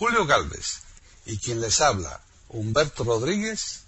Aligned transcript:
Julio 0.00 0.24
Galvez 0.24 0.82
y 1.26 1.36
quien 1.36 1.60
les 1.60 1.82
habla, 1.82 2.20
Humberto 2.48 3.04
Rodríguez, 3.04 3.84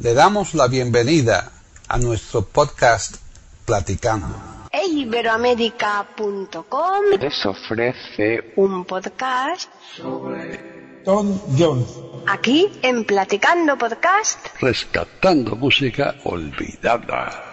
le 0.00 0.12
damos 0.12 0.54
la 0.54 0.66
bienvenida 0.66 1.52
a 1.86 1.96
nuestro 1.96 2.42
podcast 2.42 3.18
Platicando. 3.64 4.34
Iberoamérica.com 4.72 7.04
les 7.20 7.46
ofrece 7.46 8.52
un 8.56 8.84
podcast 8.84 9.70
sobre 9.96 11.02
Tom 11.04 11.40
Jones. 11.56 11.86
Aquí 12.26 12.72
en 12.82 13.04
Platicando 13.04 13.78
Podcast, 13.78 14.44
rescatando 14.60 15.54
música 15.54 16.16
olvidada. 16.24 17.47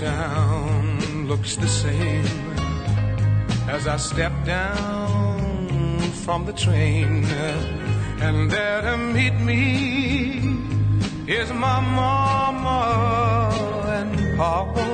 Hometown 0.00 1.28
looks 1.28 1.56
the 1.56 1.66
same 1.66 2.24
as 3.68 3.86
I 3.86 3.96
step 3.98 4.32
down 4.44 6.00
from 6.24 6.46
the 6.46 6.52
train. 6.52 7.24
And 8.20 8.50
there 8.50 8.82
to 8.82 8.96
meet 8.96 9.34
me 9.40 10.38
is 11.26 11.52
my 11.52 11.80
mama 11.80 13.50
and 13.88 14.36
papa. 14.36 14.86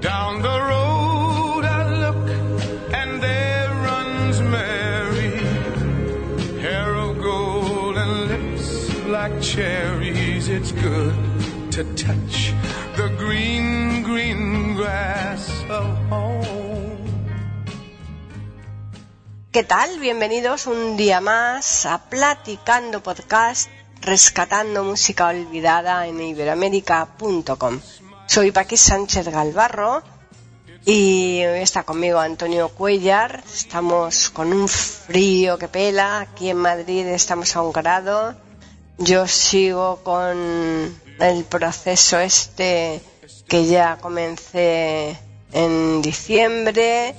Down 0.00 0.42
the 0.42 0.58
road 0.70 1.64
I 1.64 1.82
look 2.04 2.28
and 2.92 3.22
there 3.22 3.70
runs 3.70 4.40
Mary, 4.40 5.36
hair 6.60 6.94
of 6.94 7.20
gold 7.22 7.96
and 7.96 8.28
lips 8.28 8.94
like 9.06 9.40
cherries. 9.40 9.93
To 11.74 11.82
touch 11.96 12.54
the 12.94 13.08
green, 13.18 14.04
green 14.04 14.76
grass 14.76 15.50
of 15.68 15.90
home. 16.08 16.44
¿qué 19.50 19.64
tal? 19.64 19.98
Bienvenidos 19.98 20.68
un 20.68 20.96
día 20.96 21.20
más 21.20 21.84
a 21.84 21.98
Platicando 22.08 23.02
Podcast, 23.02 23.68
rescatando 24.02 24.84
música 24.84 25.26
olvidada 25.26 26.06
en 26.06 26.20
iberoamérica.com. 26.20 27.80
Soy 28.26 28.52
Paqui 28.52 28.76
Sánchez 28.76 29.26
Galvarro 29.26 30.04
y 30.84 31.42
hoy 31.44 31.58
está 31.58 31.82
conmigo 31.82 32.20
Antonio 32.20 32.68
Cuellar. 32.68 33.42
Estamos 33.52 34.30
con 34.30 34.52
un 34.52 34.68
frío 34.68 35.58
que 35.58 35.66
pela. 35.66 36.20
Aquí 36.20 36.50
en 36.50 36.58
Madrid 36.58 37.04
estamos 37.08 37.56
a 37.56 37.62
un 37.62 37.72
grado. 37.72 38.43
Yo 38.98 39.26
sigo 39.26 40.00
con 40.02 40.94
el 41.20 41.44
proceso 41.44 42.18
este 42.18 43.00
que 43.48 43.66
ya 43.66 43.98
comencé 44.00 45.18
en 45.52 46.02
diciembre 46.02 47.14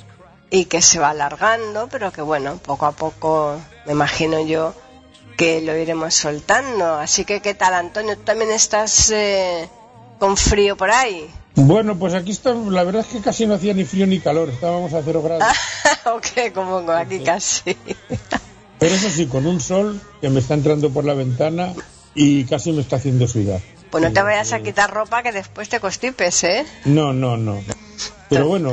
y 0.49 0.65
que 0.65 0.81
se 0.81 0.99
va 0.99 1.09
alargando, 1.09 1.87
pero 1.89 2.11
que 2.11 2.21
bueno, 2.21 2.57
poco 2.57 2.85
a 2.85 2.91
poco 2.93 3.59
me 3.85 3.91
imagino 3.91 4.45
yo 4.45 4.73
que 5.37 5.61
lo 5.61 5.75
iremos 5.75 6.13
soltando. 6.13 6.95
Así 6.95 7.25
que, 7.25 7.41
¿qué 7.41 7.53
tal, 7.53 7.73
Antonio? 7.73 8.15
¿Tú 8.15 8.23
también 8.23 8.51
estás 8.51 9.11
eh, 9.11 9.69
con 10.19 10.37
frío 10.37 10.77
por 10.77 10.91
ahí? 10.91 11.29
Bueno, 11.55 11.97
pues 11.97 12.13
aquí 12.13 12.31
está, 12.31 12.53
la 12.53 12.83
verdad 12.83 13.01
es 13.01 13.07
que 13.07 13.21
casi 13.21 13.45
no 13.45 13.55
hacía 13.55 13.73
ni 13.73 13.85
frío 13.85 14.05
ni 14.05 14.19
calor, 14.19 14.49
estábamos 14.49 14.93
a 14.93 15.01
cero 15.03 15.21
grados. 15.21 15.43
ok, 16.05 16.53
como 16.53 16.91
aquí 16.91 17.19
casi. 17.19 17.77
Pero 18.79 18.95
eso 18.95 19.09
sí, 19.09 19.25
con 19.27 19.45
un 19.45 19.59
sol 19.61 20.01
que 20.21 20.29
me 20.29 20.39
está 20.39 20.53
entrando 20.53 20.89
por 20.89 21.05
la 21.05 21.13
ventana 21.13 21.73
y 22.13 22.43
casi 22.45 22.71
me 22.71 22.81
está 22.81 22.97
haciendo 22.97 23.27
sudar. 23.27 23.61
Pues 23.89 24.03
no 24.03 24.11
te 24.11 24.21
vayas 24.21 24.51
a 24.51 24.59
quitar 24.61 24.93
ropa 24.93 25.23
que 25.23 25.31
después 25.31 25.69
te 25.69 25.79
constipes, 25.79 26.43
¿eh? 26.43 26.65
No, 26.85 27.13
no, 27.13 27.37
no. 27.37 27.59
Pero 28.29 28.47
bueno, 28.47 28.71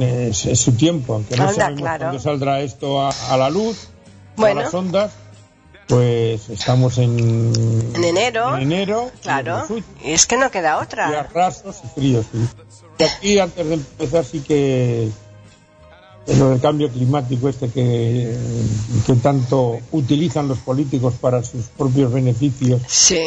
es, 0.00 0.44
es 0.46 0.60
su 0.60 0.72
tiempo, 0.72 1.14
aunque 1.14 1.36
no 1.36 1.44
Anda, 1.44 1.54
sabemos 1.54 1.80
claro. 1.80 2.04
cuándo 2.06 2.18
saldrá 2.20 2.60
esto 2.60 3.00
a, 3.00 3.10
a 3.30 3.36
la 3.36 3.48
luz, 3.48 3.88
Bueno. 4.36 4.60
a 4.60 4.64
las 4.64 4.74
ondas. 4.74 5.12
Pues 5.86 6.48
estamos 6.48 6.98
en, 6.98 7.52
En 7.94 8.04
enero. 8.04 8.56
en 8.56 8.62
enero, 8.62 9.10
Claro. 9.22 9.64
y, 10.02 10.08
Y 10.08 10.12
es 10.12 10.26
que 10.26 10.36
no 10.36 10.50
queda 10.50 10.78
otra. 10.78 11.28
rasos 11.34 11.76
y 11.84 11.88
fríos. 12.00 12.26
sí. 12.30 12.38
Y 12.98 13.02
aquí, 13.04 13.38
antes 13.38 13.66
de 13.66 13.74
empezar, 13.74 14.24
sí 14.24 14.40
que 14.40 15.08
lo 16.26 16.50
del 16.50 16.60
cambio 16.60 16.88
climático 16.88 17.48
este 17.48 17.68
que, 17.68 18.36
que 19.06 19.14
tanto 19.14 19.78
utilizan 19.90 20.48
los 20.48 20.58
políticos 20.58 21.14
para 21.20 21.42
sus 21.42 21.66
propios 21.66 22.12
beneficios. 22.12 22.80
Sí. 22.86 23.20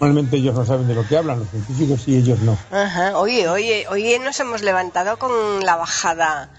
Normalmente 0.00 0.36
ellos 0.36 0.54
no 0.54 0.66
saben 0.66 0.86
de 0.88 0.94
lo 0.94 1.06
que 1.06 1.16
hablan, 1.16 1.38
los 1.40 1.48
científicos 1.50 2.02
y 2.06 2.16
ellos 2.16 2.40
no. 2.40 2.58
Ajá. 2.70 3.18
Oye, 3.18 3.48
oye, 3.48 3.86
oye, 3.90 4.18
nos 4.18 4.38
hemos 4.40 4.62
levantado 4.62 5.18
con 5.18 5.64
la 5.64 5.76
bajada 5.76 6.50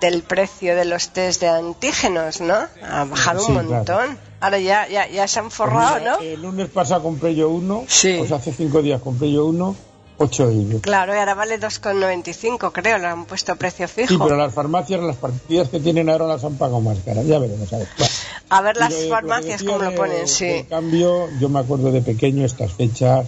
del 0.00 0.22
precio 0.22 0.76
de 0.76 0.84
los 0.84 1.08
test 1.08 1.40
de 1.40 1.48
antígenos, 1.48 2.40
¿no? 2.40 2.54
Ha 2.88 3.04
bajado 3.04 3.40
Sí, 3.40 3.46
un 3.52 3.54
montón. 3.54 4.18
Ahora 4.40 4.58
ya, 4.58 4.86
ya, 4.88 5.08
ya 5.08 5.26
se 5.26 5.40
han 5.40 5.50
forrado, 5.50 5.98
Mira, 6.00 6.12
¿no? 6.16 6.20
El 6.20 6.42
lunes 6.42 6.68
pasado 6.68 7.02
compré 7.02 7.34
yo 7.34 7.48
uno, 7.48 7.84
Sí. 7.88 8.14
pues 8.18 8.30
hace 8.30 8.52
cinco 8.52 8.82
días 8.82 9.00
compré 9.00 9.32
yo 9.32 9.46
uno, 9.46 9.74
8 10.16 10.50
euros. 10.50 10.80
Claro, 10.82 11.14
y 11.14 11.18
ahora 11.18 11.34
vale 11.34 11.58
2,95, 11.58 12.70
creo, 12.72 12.98
le 12.98 13.06
han 13.06 13.24
puesto 13.24 13.56
precio 13.56 13.88
Sí, 13.88 14.06
fijo. 14.06 14.24
pero 14.24 14.36
las 14.36 14.54
farmacias, 14.54 15.00
las 15.02 15.16
partidas 15.16 15.68
que 15.68 15.80
tienen 15.80 16.08
ahora 16.08 16.26
las 16.26 16.44
han 16.44 16.54
pagado 16.56 16.80
más 16.80 16.98
caras, 17.04 17.26
ya 17.26 17.38
veremos. 17.38 17.72
A 17.72 17.78
ver. 17.78 17.88
Bueno. 17.98 18.12
A 18.50 18.60
ver 18.62 18.76
las 18.76 18.94
farmacias 19.08 19.62
cómo 19.62 19.78
lo 19.78 19.90
de- 19.90 19.96
ponen, 19.96 20.28
sí. 20.28 20.46
del 20.46 20.66
cambio, 20.68 21.28
yo 21.40 21.48
me 21.48 21.58
acuerdo 21.60 21.90
de 21.90 22.02
pequeño 22.02 22.44
estas 22.44 22.72
fechas, 22.72 23.26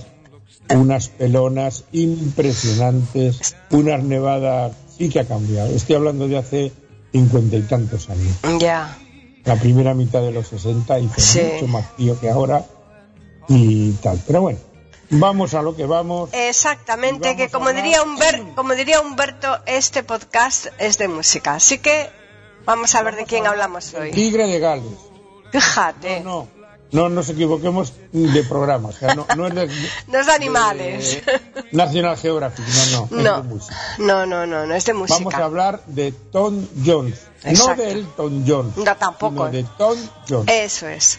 unas 0.74 1.08
pelonas 1.08 1.84
impresionantes, 1.92 3.56
unas 3.70 4.02
nevadas, 4.02 4.72
sí 4.96 5.08
que 5.08 5.20
ha 5.20 5.24
cambiado. 5.24 5.68
Estoy 5.74 5.96
hablando 5.96 6.28
de 6.28 6.38
hace 6.38 6.72
cincuenta 7.12 7.56
y 7.56 7.62
tantos 7.62 8.08
años. 8.10 8.36
Ya. 8.60 8.96
La 9.44 9.56
primera 9.56 9.94
mitad 9.94 10.22
de 10.22 10.32
los 10.32 10.48
60 10.48 10.98
y 10.98 11.08
Sí. 11.16 11.40
mucho 11.54 11.66
más 11.68 11.86
frío 11.96 12.18
que 12.20 12.30
ahora 12.30 12.64
y 13.48 13.92
tal. 13.92 14.20
Pero 14.26 14.42
bueno, 14.42 14.58
vamos 15.10 15.54
a 15.54 15.62
lo 15.62 15.74
que 15.76 15.86
vamos. 15.86 16.30
Exactamente, 16.32 17.32
Y 17.32 17.36
que 17.36 17.48
vamos 17.48 17.52
como 17.68 17.72
diría, 17.72 18.02
Humber- 18.02 18.54
como 18.54 18.74
diría 18.74 19.00
Humberto, 19.00 19.58
este 19.66 20.02
podcast 20.02 20.66
es 20.78 20.98
de 20.98 21.08
música. 21.08 21.54
Así 21.54 21.78
que 21.78 22.10
vamos 22.64 22.94
a 22.94 23.02
ver 23.02 23.16
de 23.16 23.24
quién 23.24 23.46
hablamos 23.46 23.92
hoy. 23.94 24.10
Tigre 24.12 24.46
de 24.46 24.58
Gales. 24.58 24.92
Fíjate, 25.52 26.20
No, 26.20 26.48
no 26.92 27.08
nos 27.08 27.28
equivoquemos 27.30 27.92
de 28.12 28.42
programa. 28.44 28.88
O 28.88 28.92
sea, 28.92 29.14
no, 29.14 29.26
no 29.36 29.46
es 29.46 29.54
de, 29.54 29.66
no 30.08 30.18
es 30.18 30.26
de 30.26 30.32
animales. 30.32 31.24
de 31.24 31.40
National 31.72 32.16
Geographic, 32.16 32.64
no, 32.66 33.08
no, 33.10 33.18
es 33.18 33.24
No, 33.24 33.36
de 33.42 33.48
música. 33.48 33.76
no, 33.98 34.26
no, 34.26 34.46
no, 34.46 34.66
no 34.66 34.74
es 34.74 34.84
de 34.84 34.92
Vamos 34.92 35.10
a 35.10 35.18
música. 35.20 35.44
hablar 35.44 35.82
de 35.86 36.12
Tom 36.12 36.66
Jones. 36.84 37.20
Exacto. 37.44 37.76
No 37.76 37.82
de 37.82 37.92
Elton 37.92 38.44
John. 38.46 38.72
No, 38.76 38.96
tampoco. 38.96 39.34
Sino 39.46 39.50
de 39.50 39.64
Tom 39.78 39.98
Jones. 40.28 40.48
Eso 40.52 40.88
es. 40.88 41.18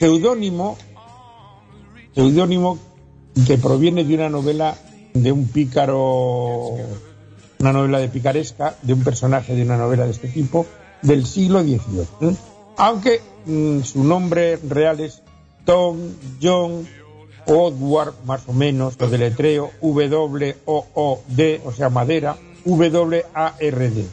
Seudónimo, 0.00 0.76
seudónimo 2.14 2.78
que 3.46 3.58
proviene 3.58 4.04
de 4.04 4.14
una 4.14 4.28
novela 4.30 4.76
de 5.14 5.32
un 5.32 5.48
pícaro, 5.48 6.76
una 7.58 7.72
novela 7.72 7.98
de 7.98 8.08
picaresca, 8.08 8.76
de 8.82 8.92
un 8.92 9.02
personaje 9.02 9.54
de 9.54 9.62
una 9.62 9.76
novela 9.76 10.04
de 10.04 10.10
este 10.12 10.28
tipo, 10.28 10.66
del 11.02 11.26
siglo 11.26 11.62
XVIII. 11.62 12.30
¿eh? 12.30 12.36
Aunque 12.78 13.20
mm, 13.46 13.80
su 13.82 14.04
nombre 14.04 14.56
real 14.68 15.00
es 15.00 15.22
Tom 15.64 15.96
John 16.42 16.86
Odward, 17.46 18.14
más 18.24 18.42
o 18.46 18.52
menos, 18.52 18.94
lo 18.98 19.08
deletreo 19.08 19.70
W-O-O-D, 19.80 21.60
o 21.64 21.72
sea, 21.72 21.88
madera, 21.90 22.36
W-A-R-D. 22.64 24.06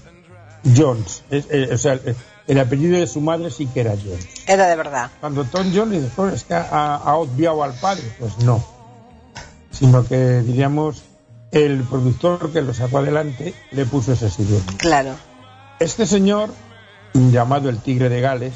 Jones. 0.77 1.23
Es- 1.29 1.47
eh, 1.49 1.69
o 1.73 1.77
sea, 1.77 1.93
el, 1.93 2.15
el 2.47 2.59
apellido 2.59 2.97
de 2.99 3.07
su 3.07 3.19
madre 3.21 3.51
sí 3.51 3.65
que 3.67 3.81
era 3.81 3.91
Jones. 3.91 4.25
Era 4.47 4.67
de 4.67 4.75
verdad. 4.75 5.11
Cuando 5.19 5.43
Tom 5.45 5.71
Jones 5.75 6.01
dice, 6.01 6.13
"Pues 6.15 6.33
es 6.35 6.43
que 6.45 6.53
ha, 6.53 6.95
ha 6.95 7.15
obviado 7.17 7.63
al 7.63 7.73
padre, 7.73 8.03
pues 8.19 8.37
no. 8.39 8.63
Sino 9.83 10.07
que, 10.07 10.15
diríamos, 10.43 11.03
el 11.51 11.83
productor 11.83 12.53
que 12.53 12.61
lo 12.61 12.73
sacó 12.73 12.99
adelante 12.99 13.53
le 13.71 13.83
puso 13.85 14.13
ese 14.13 14.29
seudónimo. 14.29 14.77
Claro. 14.77 15.13
Este 15.77 16.05
señor, 16.05 16.51
llamado 17.13 17.67
el 17.67 17.79
Tigre 17.79 18.07
de 18.07 18.21
Gales, 18.21 18.53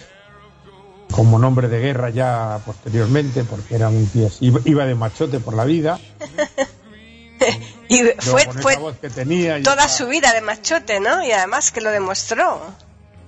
como 1.12 1.38
nombre 1.38 1.68
de 1.68 1.82
guerra 1.82 2.12
ya 2.12 2.62
posteriormente, 2.66 3.44
porque 3.44 3.76
era 3.76 3.90
un 3.90 4.08
tío 4.08 4.30
iba- 4.40 4.86
de 4.86 4.96
machote 4.96 5.42
por 5.42 5.54
la 5.54 5.66
vida, 5.66 6.00
Y 7.90 8.04
fue, 8.20 8.46
fue 8.62 8.78
voz 8.78 8.96
que 8.98 9.10
tenía. 9.10 9.62
toda 9.64 9.90
su 9.90 10.08
vida 10.08 10.32
de 10.32 10.40
machote, 10.40 11.02
¿no? 11.02 11.22
Y 11.26 11.34
además 11.34 11.74
que 11.74 11.82
lo 11.82 11.92
demostró. 11.92 12.62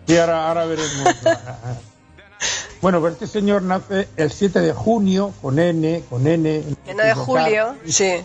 Sí, 0.08 0.18
ahora, 0.18 0.48
ahora 0.48 0.64
veremos. 0.64 1.16
bueno, 2.82 3.02
pues 3.02 3.14
este 3.14 3.28
señor 3.28 3.62
nace 3.64 4.08
el 4.16 4.32
7 4.32 4.62
de 4.62 4.74
junio, 4.74 5.34
con 5.42 5.60
N, 5.60 6.04
con 6.10 6.26
N. 6.26 6.64
Que 6.86 6.94
no 6.94 7.04
de 7.04 7.14
julio, 7.14 7.76
sí. 7.86 8.24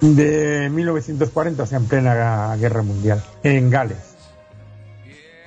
de 0.00 0.70
1940, 0.70 1.62
o 1.62 1.66
sea, 1.66 1.78
en 1.78 1.86
plena 1.86 2.56
guerra 2.56 2.82
mundial, 2.82 3.22
en 3.42 3.70
Gales. 3.70 3.98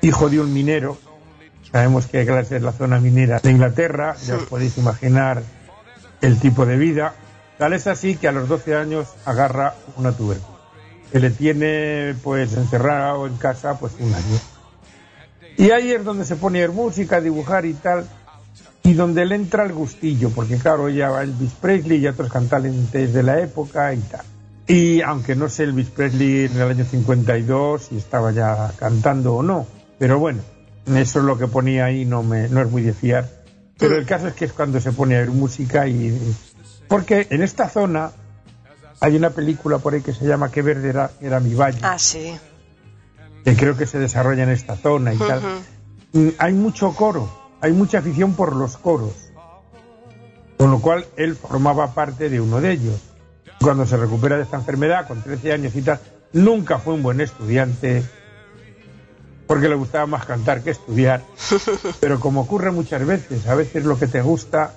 hijo 0.02 0.30
de 0.30 0.42
un 0.42 0.54
minero. 0.54 0.98
Sabemos 1.72 2.06
que 2.06 2.26
clase 2.26 2.58
es 2.58 2.62
la 2.62 2.74
zona 2.74 3.00
minera 3.00 3.40
de 3.40 3.50
Inglaterra, 3.50 4.16
ya 4.24 4.36
os 4.36 4.44
podéis 4.44 4.78
imaginar 4.78 5.42
el 6.22 6.40
tipo 6.40 6.66
de 6.66 6.78
vida. 6.78 7.16
Tal 7.58 7.74
es 7.74 7.88
así 7.88 8.16
que 8.16 8.28
a 8.28 8.32
los 8.32 8.48
12 8.48 8.76
años 8.76 9.08
agarra 9.26 9.76
una 9.96 10.12
tuberculosis, 10.12 10.60
que 11.12 11.20
le 11.20 11.30
tiene 11.32 12.16
pues 12.22 12.54
encerrado 12.54 13.26
en 13.26 13.38
casa 13.38 13.80
pues 13.80 13.94
un 14.00 14.14
año. 14.14 14.53
Y 15.58 15.72
ahí 15.72 15.92
es 15.92 16.04
donde 16.04 16.26
se 16.26 16.36
pone 16.36 16.64
a 16.64 16.70
música, 16.70 17.18
a 17.18 17.22
dibujar 17.22 17.66
y 17.66 17.74
tal, 17.74 18.06
y 18.84 18.94
donde 18.94 19.26
le 19.26 19.36
entra 19.36 19.66
el 19.66 19.74
gustillo, 19.74 20.30
porque 20.32 20.58
claro, 20.58 20.90
ya 20.90 21.10
va 21.10 21.24
Elvis 21.24 21.54
Presley 21.54 22.00
y 22.00 22.08
otros 22.08 22.32
cantantes 22.32 23.14
de 23.14 23.24
la 23.24 23.40
época 23.40 23.94
y 23.94 24.00
tal. 24.00 24.26
Y 24.68 25.02
aunque 25.02 25.36
no 25.36 25.50
sé 25.50 25.64
Elvis 25.64 25.90
Presley 25.90 26.46
en 26.46 26.56
el 26.56 26.70
año 26.70 26.86
52 26.86 27.84
si 27.84 27.98
estaba 27.98 28.32
ya 28.32 28.72
cantando 28.78 29.36
o 29.36 29.44
no, 29.44 29.68
pero 30.00 30.20
bueno, 30.20 30.42
eso 30.88 31.20
es 31.20 31.26
lo 31.26 31.38
que 31.38 31.48
ponía 31.48 31.86
ahí, 31.86 32.06
no, 32.06 32.24
me, 32.24 32.50
no 32.50 32.62
es 32.62 32.70
muy 32.70 32.82
de 32.82 32.94
fiar. 32.94 33.30
Pero 33.78 33.98
el 33.98 34.06
caso 34.06 34.28
es 34.28 34.34
que 34.34 34.46
es 34.46 34.54
cuando 34.54 34.80
se 34.80 34.92
pone 34.92 35.16
a 35.16 35.20
ver 35.20 35.32
música 35.32 35.88
y... 35.88 36.18
Porque 36.88 37.28
en 37.30 37.42
esta 37.42 37.70
zona 37.70 38.12
hay 39.00 39.16
una 39.16 39.30
película 39.32 39.80
por 39.80 39.94
ahí 39.94 40.02
que 40.02 40.14
se 40.14 40.26
llama 40.26 40.52
Qué 40.52 40.62
verde 40.62 40.90
era, 40.90 41.12
era 41.22 41.40
mi 41.40 41.54
valle, 41.54 41.80
Ah, 41.82 41.98
sí. 41.98 42.34
Que 43.44 43.56
creo 43.56 43.76
que 43.78 43.86
se 43.86 44.00
desarrolla 44.00 44.44
en 44.44 44.50
esta 44.50 44.76
zona 44.76 45.14
y 45.14 45.18
tal. 45.18 45.42
Mm, 46.14 46.30
Hay 46.38 46.54
mucho 46.54 46.94
coro, 46.94 47.30
hay 47.62 47.72
mucha 47.74 48.00
afición 48.00 48.34
por 48.34 48.56
los 48.56 48.78
coros, 48.78 49.14
con 50.58 50.72
lo 50.72 50.80
cual 50.80 51.06
él 51.18 51.36
formaba 51.36 51.94
parte 51.94 52.30
de 52.30 52.40
uno 52.40 52.62
de 52.62 52.72
ellos. 52.72 53.00
Cuando 53.62 53.86
se 53.86 53.98
recupera 53.98 54.38
de 54.38 54.44
esta 54.44 54.58
enfermedad, 54.58 55.08
con 55.08 55.22
13 55.22 55.54
años 55.54 55.76
y 55.76 55.82
tal, 55.82 56.00
nunca 56.34 56.80
fue 56.80 56.94
un 56.94 57.04
buen 57.04 57.22
estudiante, 57.22 58.04
porque 59.48 59.70
le 59.70 59.76
gustaba 59.76 60.06
más 60.06 60.26
cantar 60.26 60.62
que 60.62 60.72
estudiar. 60.72 61.22
Pero 62.00 62.20
como 62.20 62.42
ocurre 62.42 62.72
muchas 62.72 63.06
veces, 63.06 63.48
a 63.48 63.56
veces 63.56 63.86
lo 63.86 63.98
que 63.98 64.08
te 64.08 64.22
gusta, 64.22 64.74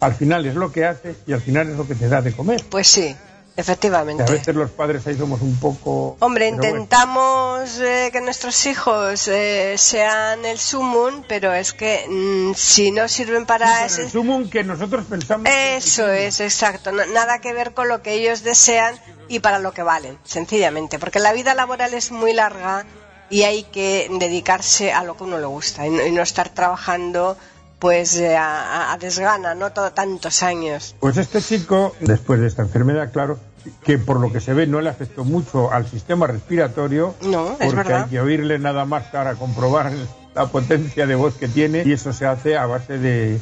al 0.00 0.14
final 0.14 0.46
es 0.46 0.54
lo 0.54 0.70
que 0.72 0.84
haces 0.86 1.16
y 1.26 1.32
al 1.32 1.40
final 1.40 1.70
es 1.70 1.76
lo 1.76 1.86
que 1.86 1.94
te 1.94 2.08
da 2.08 2.20
de 2.22 2.32
comer. 2.32 2.62
Pues 2.68 2.88
sí, 2.88 3.14
efectivamente. 3.58 4.22
a 4.22 4.26
veces 4.26 4.54
los 4.54 4.70
padres 4.70 5.06
ahí 5.06 5.16
somos 5.16 5.40
un 5.42 5.56
poco... 5.60 6.16
Hombre, 6.20 6.46
pero 6.50 6.62
bueno. 6.62 6.76
intentamos 6.76 7.78
eh, 7.80 8.08
que 8.12 8.20
nuestros 8.20 8.64
hijos 8.66 9.28
eh, 9.28 9.74
sean 9.76 10.44
el 10.44 10.58
sumum, 10.58 11.22
pero 11.28 11.52
es 11.52 11.72
que 11.72 12.06
mm, 12.08 12.54
si 12.54 12.90
no 12.90 13.08
sirven 13.08 13.44
para 13.46 13.84
ese... 13.84 14.02
el 14.04 14.10
sumum 14.10 14.48
que 14.48 14.64
nosotros 14.64 15.04
pensamos... 15.06 15.46
Eso 15.50 16.08
es, 16.08 16.40
exacto. 16.40 16.92
No- 16.92 17.04
nada 17.06 17.40
que 17.40 17.52
ver 17.52 17.74
con 17.74 17.88
lo 17.88 18.00
que 18.02 18.14
ellos 18.14 18.42
desean 18.42 18.94
y 19.28 19.40
para 19.40 19.58
lo 19.58 19.72
que 19.72 19.82
valen, 19.82 20.16
sencillamente. 20.24 20.98
Porque 20.98 21.18
la 21.18 21.32
vida 21.32 21.54
laboral 21.54 21.92
es 21.94 22.10
muy 22.12 22.32
larga 22.32 22.86
y 23.30 23.42
hay 23.42 23.64
que 23.64 24.08
dedicarse 24.18 24.92
a 24.92 25.02
lo 25.04 25.16
que 25.16 25.24
uno 25.24 25.38
le 25.38 25.46
gusta 25.46 25.86
y 25.86 25.90
no, 25.90 26.06
y 26.06 26.10
no 26.12 26.22
estar 26.22 26.48
trabajando 26.48 27.36
pues 27.78 28.16
eh, 28.16 28.36
a- 28.36 28.92
a 28.92 28.98
desgana, 28.98 29.54
no 29.54 29.70
todo 29.72 29.92
tantos 29.92 30.42
años. 30.42 30.96
Pues 30.98 31.16
este 31.16 31.40
chico, 31.40 31.94
después 32.00 32.40
de 32.40 32.48
esta 32.48 32.62
enfermedad, 32.62 33.12
claro, 33.12 33.38
que 33.84 33.98
por 33.98 34.20
lo 34.20 34.32
que 34.32 34.40
se 34.40 34.54
ve 34.54 34.66
no 34.66 34.80
le 34.80 34.90
afectó 34.90 35.24
mucho 35.24 35.72
al 35.72 35.86
sistema 35.88 36.26
respiratorio, 36.26 37.14
No, 37.22 37.50
es 37.52 37.56
porque 37.58 37.76
verdad. 37.76 38.04
hay 38.04 38.10
que 38.10 38.20
oírle 38.20 38.58
nada 38.58 38.84
más 38.84 39.04
para 39.06 39.34
comprobar 39.34 39.92
la 40.34 40.46
potencia 40.46 41.06
de 41.06 41.14
voz 41.14 41.34
que 41.34 41.48
tiene 41.48 41.82
y 41.84 41.92
eso 41.92 42.12
se 42.12 42.26
hace 42.26 42.56
a 42.56 42.66
base 42.66 42.98
de, 42.98 43.40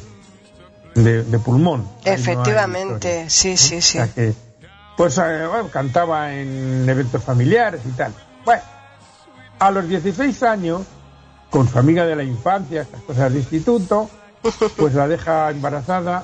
de, 0.95 1.23
de 1.23 1.39
pulmón. 1.39 1.81
No 1.83 2.11
Efectivamente, 2.11 3.29
sí, 3.29 3.57
sí, 3.57 3.77
O 3.77 3.81
sí. 3.81 3.97
sea 3.97 4.07
que, 4.07 4.33
pues 4.95 5.17
eh, 5.17 5.45
bueno, 5.47 5.69
cantaba 5.69 6.33
en 6.33 6.87
eventos 6.89 7.23
familiares 7.23 7.81
y 7.85 7.91
tal. 7.91 8.13
Bueno, 8.45 8.61
a 9.59 9.71
los 9.71 9.87
16 9.87 10.43
años, 10.43 10.81
con 11.49 11.67
su 11.67 11.77
amiga 11.77 12.05
de 12.05 12.15
la 12.15 12.23
infancia, 12.23 12.81
estas 12.81 13.01
cosas 13.01 13.31
de 13.31 13.39
instituto, 13.39 14.09
pues 14.77 14.93
la 14.93 15.07
deja 15.07 15.49
embarazada 15.51 16.23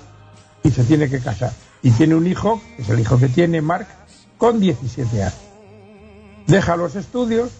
y 0.64 0.72
se 0.72 0.84
tiene 0.86 1.10
que 1.10 1.20
casar. 1.20 1.52
Y 1.84 1.92
tiene 1.92 2.16
un 2.16 2.26
hijo, 2.26 2.62
que 2.76 2.82
es 2.82 2.90
el 2.90 3.00
hijo 3.00 3.20
que 3.20 3.28
tiene, 3.28 3.62
Mark, 3.62 3.88
con 4.38 4.60
17 4.60 5.22
años. 5.22 5.36
Deja 6.48 6.76
los 6.76 6.96
estudios, 6.96 7.52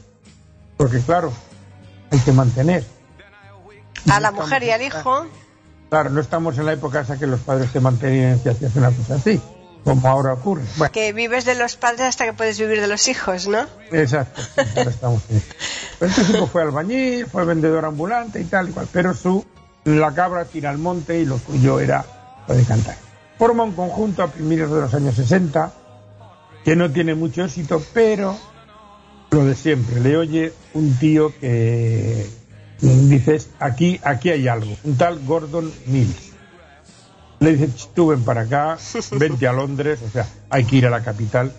porque 0.78 1.00
claro, 1.00 1.32
hay 2.10 2.20
que 2.20 2.32
mantener. 2.32 2.84
A 4.10 4.20
la 4.20 4.32
mujer 4.32 4.64
y 4.64 4.72
al 4.72 4.82
hijo, 4.82 5.28
Claro, 5.94 6.10
no 6.10 6.22
estamos 6.22 6.58
en 6.58 6.66
la 6.66 6.74
época 6.74 7.02
esa 7.02 7.20
que 7.20 7.28
los 7.28 7.40
padres 7.42 7.72
te 7.72 7.80
mantenían 7.80 8.42
si 8.42 8.50
hacías 8.50 8.76
una 8.76 8.90
cosa 8.90 9.14
así, 9.14 9.40
como 9.84 10.08
ahora 10.08 10.34
ocurre. 10.34 10.64
Bueno, 10.78 10.92
que 10.92 11.14
vives 11.14 11.46
de 11.46 11.54
los 11.54 11.76
padres 11.76 12.02
hasta 12.02 12.26
que 12.26 12.34
puedes 12.34 12.58
vivir 12.58 12.82
de 12.82 12.88
los 12.88 13.08
hijos, 13.08 13.48
¿no? 13.48 13.68
exacto. 13.92 14.42
ahora 14.76 14.90
estamos 14.90 15.22
en 15.30 15.44
este 16.02 16.26
chico 16.26 16.48
fue 16.48 16.64
albañil, 16.64 17.28
fue 17.28 17.46
vendedor 17.46 17.86
ambulante 17.86 18.42
y 18.42 18.46
tal 18.46 18.70
y 18.70 18.72
cual, 18.72 18.88
pero 18.92 19.14
su 19.14 19.46
la 19.84 20.12
cabra 20.16 20.46
tira 20.46 20.72
al 20.72 20.80
monte 20.80 21.20
y 21.20 21.26
lo 21.26 21.38
suyo 21.38 21.80
era 21.80 22.04
lo 22.48 22.56
de 22.56 22.64
cantar. 22.64 22.96
Forma 23.44 23.64
un 23.64 23.74
conjunto 23.74 24.24
a 24.24 24.28
primeros 24.28 24.72
de 24.72 24.80
los 24.80 24.94
años 24.94 25.16
60 25.16 25.74
que 26.64 26.78
no 26.78 26.90
tiene 26.90 27.14
mucho 27.14 27.44
éxito, 27.44 27.84
pero 27.94 28.38
lo 29.32 29.44
de 29.44 29.54
siempre. 29.54 30.00
Le 30.00 30.16
oye 30.16 30.54
un 30.74 30.98
tío 30.98 31.38
que 31.42 32.26
dices 32.80 33.50
aquí 33.60 34.00
aquí 34.02 34.30
hay 34.30 34.48
algo, 34.48 34.74
un 34.86 34.96
tal 34.96 35.20
Gordon 35.26 35.70
Mills. 35.88 36.32
Le 37.42 37.58
dice, 37.58 37.68
"Ch, 37.76 37.90
tú 37.94 38.08
ven 38.08 38.24
para 38.24 38.44
acá, 38.44 38.78
vente 39.12 39.46
a 39.46 39.52
Londres, 39.52 40.00
o 40.08 40.10
sea, 40.10 40.26
hay 40.50 40.64
que 40.64 40.78
ir 40.78 40.88
a 40.88 40.90
la 40.90 41.04
capital. 41.04 41.52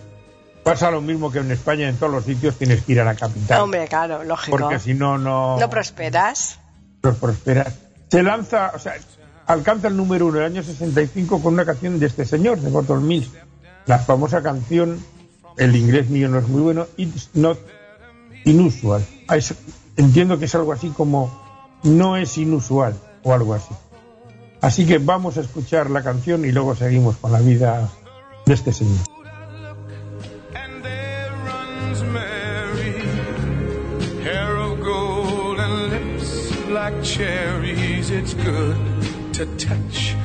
Pasa 0.63 0.89
lo 0.89 1.01
mismo 1.01 1.31
que 1.31 1.37
en 1.37 1.51
España, 1.51 1.87
en 1.87 1.97
todos 1.97 2.11
los 2.11 2.25
sitios 2.25 2.55
tienes 2.57 2.83
que 2.83 2.93
ir 2.93 3.01
a 3.01 3.03
la 3.05 3.13
capital. 3.13 3.61
Hombre, 3.61 3.87
claro, 3.87 4.23
lógico. 4.23 4.57
porque 4.57 4.79
si 4.79 4.95
no, 4.95 5.19
no, 5.19 5.59
No 5.59 5.69
prosperas. 5.69 6.57
no 7.03 7.13
prosperas. 7.13 7.75
Se 8.09 8.23
lanza, 8.23 8.71
o 8.73 8.79
sea, 8.79 8.95
alcanza 9.47 9.87
el 9.87 9.97
número 9.97 10.27
uno 10.27 10.37
en 10.37 10.43
el 10.45 10.51
año 10.51 10.63
65 10.63 11.41
con 11.41 11.53
una 11.53 11.65
canción 11.65 11.99
de 11.99 12.05
este 12.07 12.25
señor, 12.25 12.59
de 12.59 12.69
Gordon 12.71 13.07
Mills. 13.07 13.29
La 13.85 13.99
famosa 13.99 14.41
canción, 14.41 14.99
el 15.57 15.75
inglés 15.75 16.09
mío 16.09 16.27
no 16.29 16.39
es 16.39 16.47
muy 16.47 16.61
bueno, 16.61 16.87
It's 16.97 17.29
Not 17.33 17.59
Inusual. 18.45 19.05
Ah, 19.27 19.37
es- 19.37 19.53
entiendo 19.97 20.37
que 20.39 20.45
es 20.45 20.55
algo 20.55 20.73
así 20.73 20.89
como 20.89 21.43
no 21.83 22.17
es 22.17 22.37
inusual 22.37 22.95
o 23.23 23.33
algo 23.33 23.53
así. 23.53 23.73
Así 24.61 24.85
que 24.85 24.97
vamos 24.97 25.37
a 25.37 25.41
escuchar 25.41 25.89
la 25.91 26.01
canción 26.03 26.45
y 26.45 26.51
luego 26.51 26.75
seguimos 26.75 27.17
con 27.17 27.31
la 27.31 27.39
vida 27.39 27.89
de 28.45 28.53
este 28.53 28.73
señor. 28.73 28.99
cherries. 37.01 38.09
It's 38.09 38.33
good 38.33 38.94
to 39.35 39.45
touch 39.57 40.24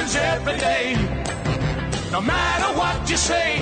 happens 0.00 0.16
every 0.16 0.56
day. 0.58 0.94
No 2.10 2.20
matter 2.20 2.78
what 2.78 3.10
you 3.10 3.16
say, 3.16 3.58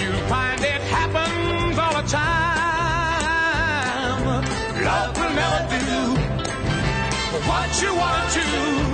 you 0.00 0.12
find 0.28 0.60
it 0.60 0.80
happens 0.82 1.78
all 1.78 2.02
the 2.02 2.08
time. 2.08 3.34
Love 4.84 5.16
will 5.16 5.30
never 5.30 5.68
do 5.70 6.14
what 7.48 7.82
you 7.82 7.94
want 7.94 8.32
to. 8.32 8.93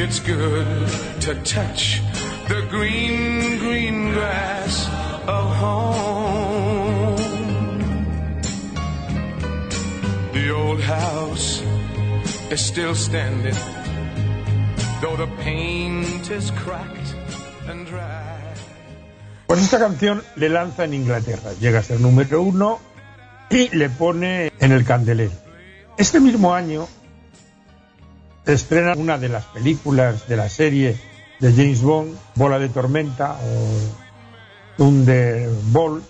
It's 0.00 0.20
good 0.20 0.88
to 1.22 1.34
touch 1.42 2.00
the 2.46 2.62
green, 2.70 3.58
green 3.58 4.12
grass 4.12 4.86
of 5.26 5.56
home. 5.56 7.16
The 10.32 10.50
old 10.54 10.80
house 10.80 11.64
is 12.48 12.60
still 12.60 12.94
standing, 12.94 13.58
though 15.00 15.16
the 15.16 15.26
paint 15.42 16.30
is 16.30 16.52
cracked 16.52 17.16
and 17.66 17.84
dry. 17.84 18.38
Pues 19.48 19.60
esta 19.60 19.80
canción 19.80 20.22
le 20.36 20.48
lanza 20.48 20.84
en 20.84 20.94
Inglaterra, 20.94 21.50
llega 21.58 21.80
a 21.80 21.82
ser 21.82 21.98
número 21.98 22.40
uno 22.40 22.78
y 23.50 23.68
le 23.76 23.90
pone 23.90 24.52
en 24.60 24.70
el 24.70 24.84
candelero. 24.84 25.32
Este 25.96 26.20
mismo 26.20 26.54
año 26.54 26.86
estrena 28.52 28.94
una 28.94 29.18
de 29.18 29.28
las 29.28 29.44
películas 29.44 30.26
de 30.28 30.36
la 30.36 30.48
serie 30.48 30.96
de 31.38 31.52
James 31.52 31.82
Bond, 31.82 32.16
Bola 32.34 32.58
de 32.58 32.68
Tormenta 32.68 33.32
o 33.34 34.76
Thunderbolt, 34.76 36.04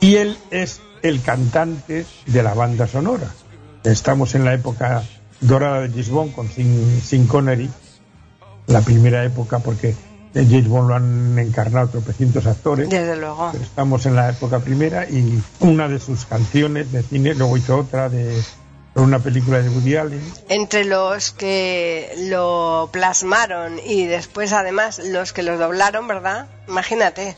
y 0.00 0.16
él 0.16 0.36
es 0.50 0.80
el 1.02 1.22
cantante 1.22 2.06
de 2.26 2.42
la 2.42 2.54
banda 2.54 2.86
sonora. 2.86 3.28
Estamos 3.84 4.34
en 4.34 4.44
la 4.44 4.54
época 4.54 5.04
dorada 5.40 5.80
de 5.82 5.90
James 5.90 6.10
Bond 6.10 6.34
con 6.34 6.48
Sin, 6.48 7.00
Sin 7.00 7.26
Connery, 7.26 7.70
la 8.66 8.80
primera 8.80 9.24
época 9.24 9.58
porque 9.60 9.94
James 10.34 10.68
Bond 10.68 10.88
lo 10.88 10.94
han 10.96 11.38
encarnado 11.38 11.88
tropecientos 11.88 12.46
actores. 12.46 12.88
Desde 12.90 13.16
luego. 13.16 13.52
Estamos 13.60 14.06
en 14.06 14.16
la 14.16 14.30
época 14.30 14.58
primera 14.58 15.08
y 15.08 15.40
una 15.60 15.88
de 15.88 15.98
sus 15.98 16.24
canciones 16.24 16.92
de 16.92 17.02
cine, 17.02 17.34
luego 17.34 17.56
hizo 17.56 17.78
otra 17.78 18.08
de 18.08 18.42
una 19.02 19.18
película 19.18 19.60
de 19.60 19.68
Woody 19.68 19.96
Allen. 19.96 20.20
Entre 20.48 20.84
los 20.84 21.32
que 21.32 22.14
lo 22.28 22.88
plasmaron 22.92 23.78
y 23.84 24.06
después 24.06 24.52
además 24.52 25.00
los 25.04 25.32
que 25.32 25.42
lo 25.42 25.58
doblaron, 25.58 26.08
¿verdad? 26.08 26.46
Imagínate. 26.68 27.36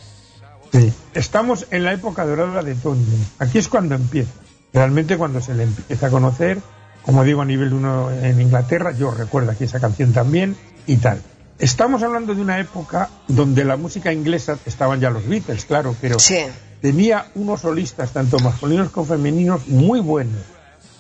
Sí. 0.73 0.93
Estamos 1.15 1.67
en 1.71 1.85
la 1.85 1.93
época 1.93 2.25
dorada 2.27 2.63
de 2.63 2.75
Tony. 2.75 3.05
Aquí 3.39 3.59
es 3.59 3.69
cuando 3.69 3.95
empieza. 3.95 4.31
Realmente 4.73 5.17
cuando 5.17 5.41
se 5.41 5.55
le 5.55 5.65
empieza 5.65 6.07
a 6.07 6.11
conocer, 6.11 6.59
como 7.03 7.25
digo, 7.25 7.41
a 7.43 7.45
nivel 7.45 7.73
uno 7.73 8.11
en 8.11 8.41
Inglaterra, 8.41 8.93
yo 8.93 9.11
recuerdo 9.11 9.51
aquí 9.51 9.65
esa 9.65 9.81
canción 9.81 10.13
también 10.13 10.57
y 10.87 10.97
tal. 10.99 11.23
Estamos 11.59 12.03
hablando 12.03 12.35
de 12.35 12.43
una 12.43 12.61
época 12.61 13.09
donde 13.27 13.65
la 13.65 13.77
música 13.77 14.13
inglesa 14.13 14.59
estaban 14.67 15.01
ya 15.01 15.11
los 15.11 15.27
Beatles, 15.27 15.65
claro, 15.65 15.97
pero 16.01 16.19
Sí. 16.21 16.39
tenía 16.81 17.27
unos 17.35 17.63
solistas, 17.63 18.13
tanto 18.13 18.39
masculinos 18.39 18.91
como 18.91 19.07
femeninos, 19.07 19.67
muy 19.67 20.01
buenos. 20.01 20.41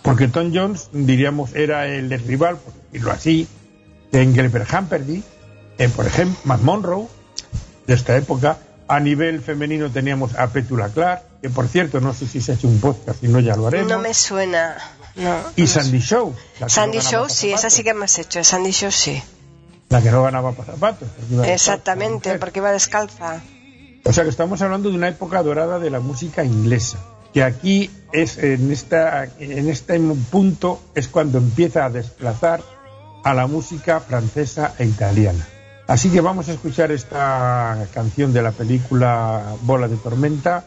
Porque 0.08 0.26
Tom 0.26 0.52
Jones, 0.54 0.88
diríamos, 0.92 1.54
era 1.54 1.86
el 1.86 2.08
rival, 2.20 2.56
por 2.56 2.72
decirlo 2.72 3.12
así, 3.12 3.46
de 4.10 4.22
Engelbert 4.22 4.72
Humperdinck, 4.72 5.22
eh, 5.76 5.88
por 5.90 6.06
ejemplo, 6.06 6.40
Matt 6.44 6.62
Monroe, 6.62 7.08
de 7.86 7.92
esta 7.92 8.16
época. 8.16 8.56
A 8.88 9.00
nivel 9.00 9.42
femenino 9.42 9.90
teníamos 9.90 10.34
a 10.34 10.46
Petula 10.46 10.88
Clark, 10.88 11.24
que 11.42 11.50
por 11.50 11.68
cierto, 11.68 12.00
no 12.00 12.14
sé 12.14 12.26
si 12.26 12.40
se 12.40 12.52
ha 12.52 12.54
hecho 12.54 12.68
un 12.68 12.80
podcast, 12.80 13.20
si 13.20 13.28
no 13.28 13.38
ya 13.38 13.54
lo 13.54 13.66
haremos. 13.66 13.90
No 13.90 13.98
me 13.98 14.14
suena. 14.14 14.78
No, 15.14 15.42
Y 15.56 15.62
no 15.62 15.66
Sandy 15.66 16.00
Show. 16.00 16.34
Sandy 16.66 16.96
no 16.96 17.04
Show, 17.04 17.28
sí, 17.28 17.52
esa 17.52 17.68
sí 17.68 17.84
que 17.84 17.92
me 17.92 18.06
has 18.06 18.18
hecho. 18.18 18.42
Sandy 18.42 18.70
Show, 18.70 18.90
sí. 18.90 19.22
La 19.90 20.00
que 20.00 20.10
no 20.10 20.22
ganaba 20.22 20.52
para 20.52 20.72
zapatos. 20.72 21.06
Exactamente, 21.44 22.38
porque 22.38 22.60
iba 22.60 22.72
descalza. 22.72 23.42
O 24.06 24.12
sea 24.14 24.24
que 24.24 24.30
estamos 24.30 24.62
hablando 24.62 24.88
de 24.88 24.96
una 24.96 25.08
época 25.08 25.42
dorada 25.42 25.78
de 25.78 25.90
la 25.90 26.00
música 26.00 26.44
inglesa, 26.44 26.98
que 27.32 27.42
aquí 27.42 27.90
es 28.12 28.38
en 28.38 28.70
esta 28.72 29.24
en 29.38 29.68
este 29.68 29.98
punto 30.30 30.80
es 30.94 31.08
cuando 31.08 31.38
empieza 31.38 31.84
a 31.84 31.90
desplazar 31.90 32.62
a 33.24 33.34
la 33.34 33.46
música 33.46 34.00
francesa 34.00 34.74
e 34.78 34.84
italiana. 34.84 35.46
Así 35.86 36.10
que 36.10 36.20
vamos 36.20 36.48
a 36.48 36.52
escuchar 36.52 36.92
esta 36.92 37.86
canción 37.94 38.32
de 38.32 38.42
la 38.42 38.52
película 38.52 39.54
Bola 39.62 39.88
de 39.88 39.96
tormenta 39.96 40.64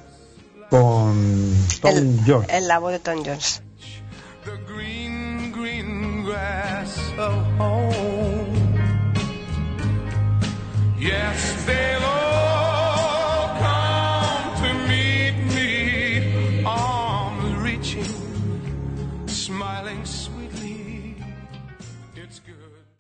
con 0.70 1.54
Tom 1.82 1.98
El, 1.98 2.20
George. 2.26 2.58
el 2.58 2.68
la 2.68 2.80
voz 2.80 2.92
de 2.94 3.00
Tom 3.00 3.24
Jones. 3.24 3.62
the 4.46 4.58
green, 4.66 5.52
green 5.52 6.24
grass 6.24 6.98
of 7.18 7.46
home. 7.60 8.80
Yes, 10.98 11.66
they'll 11.66 12.21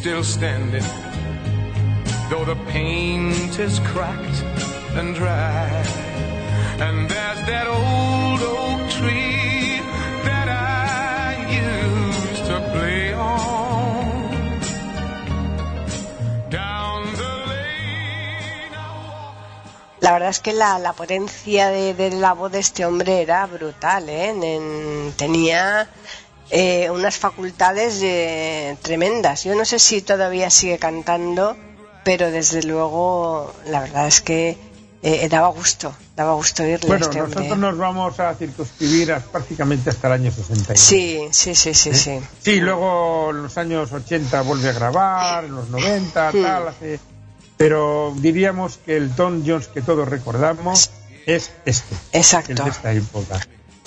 still 0.00 0.24
standing, 0.24 0.82
though 2.30 2.44
the 2.46 2.56
paint 2.72 3.58
is 3.58 3.78
cracked 3.92 4.42
and 4.98 5.14
dry. 5.14 5.68
And 6.80 7.06
there's 7.10 7.40
that 7.50 7.66
old 7.66 8.40
oak 8.40 8.80
tree 8.96 9.78
that 10.24 10.48
I 10.48 11.36
used 11.52 12.44
to 12.46 12.56
play 12.72 13.12
on. 13.12 14.60
Down 16.48 17.02
the 17.22 17.32
lane 17.52 18.72
I. 18.74 19.98
La 20.00 20.12
verdad 20.12 20.30
es 20.30 20.40
que 20.40 20.54
la, 20.54 20.78
la 20.78 20.94
potencia 20.94 21.68
de, 21.68 21.92
de 21.92 22.10
la 22.12 22.32
voz 22.32 22.50
de 22.52 22.60
este 22.60 22.86
hombre 22.86 23.20
era 23.20 23.44
brutal, 23.46 24.08
¿eh? 24.08 24.30
En- 24.30 25.12
tenía 25.18 25.88
eh, 26.50 26.90
unas 26.90 27.16
facultades 27.16 28.00
eh, 28.02 28.76
tremendas. 28.82 29.44
Yo 29.44 29.54
no 29.54 29.64
sé 29.64 29.78
si 29.78 30.02
todavía 30.02 30.50
sigue 30.50 30.78
cantando, 30.78 31.56
pero 32.04 32.30
desde 32.30 32.62
luego 32.62 33.52
la 33.66 33.80
verdad 33.80 34.06
es 34.06 34.20
que 34.20 34.56
eh, 35.02 35.28
daba 35.30 35.48
gusto, 35.48 35.94
daba 36.14 36.34
gusto 36.34 36.62
oírle 36.62 36.86
Bueno, 36.88 37.06
este 37.06 37.22
hombre. 37.22 37.36
nosotros 37.40 37.58
nos 37.58 37.78
vamos 37.78 38.20
a 38.20 38.34
circunscribir 38.34 39.12
a- 39.12 39.20
prácticamente 39.20 39.88
hasta 39.90 40.08
el 40.08 40.12
año 40.14 40.30
61. 40.30 40.76
Sí, 40.76 41.28
sí, 41.30 41.54
sí, 41.54 41.72
sí, 41.72 41.94
sí. 41.94 42.20
Sí, 42.42 42.60
luego 42.60 43.30
en 43.30 43.42
los 43.44 43.56
años 43.56 43.90
80 43.92 44.42
vuelve 44.42 44.68
a 44.68 44.72
grabar, 44.72 45.44
en 45.44 45.54
los 45.54 45.68
90, 45.70 46.30
Hmm. 46.32 46.42
tal, 46.42 46.68
hace... 46.68 47.00
Pero 47.56 48.14
diríamos 48.16 48.78
que 48.84 48.96
el 48.96 49.14
Tom 49.14 49.42
Jones 49.46 49.68
que 49.68 49.82
todos 49.82 50.08
recordamos 50.08 50.90
es 51.26 51.50
este, 51.66 51.94
el 52.12 52.20
Exacto. 52.20 52.64
de 52.64 52.70
esta 52.70 52.92
época. 52.92 53.38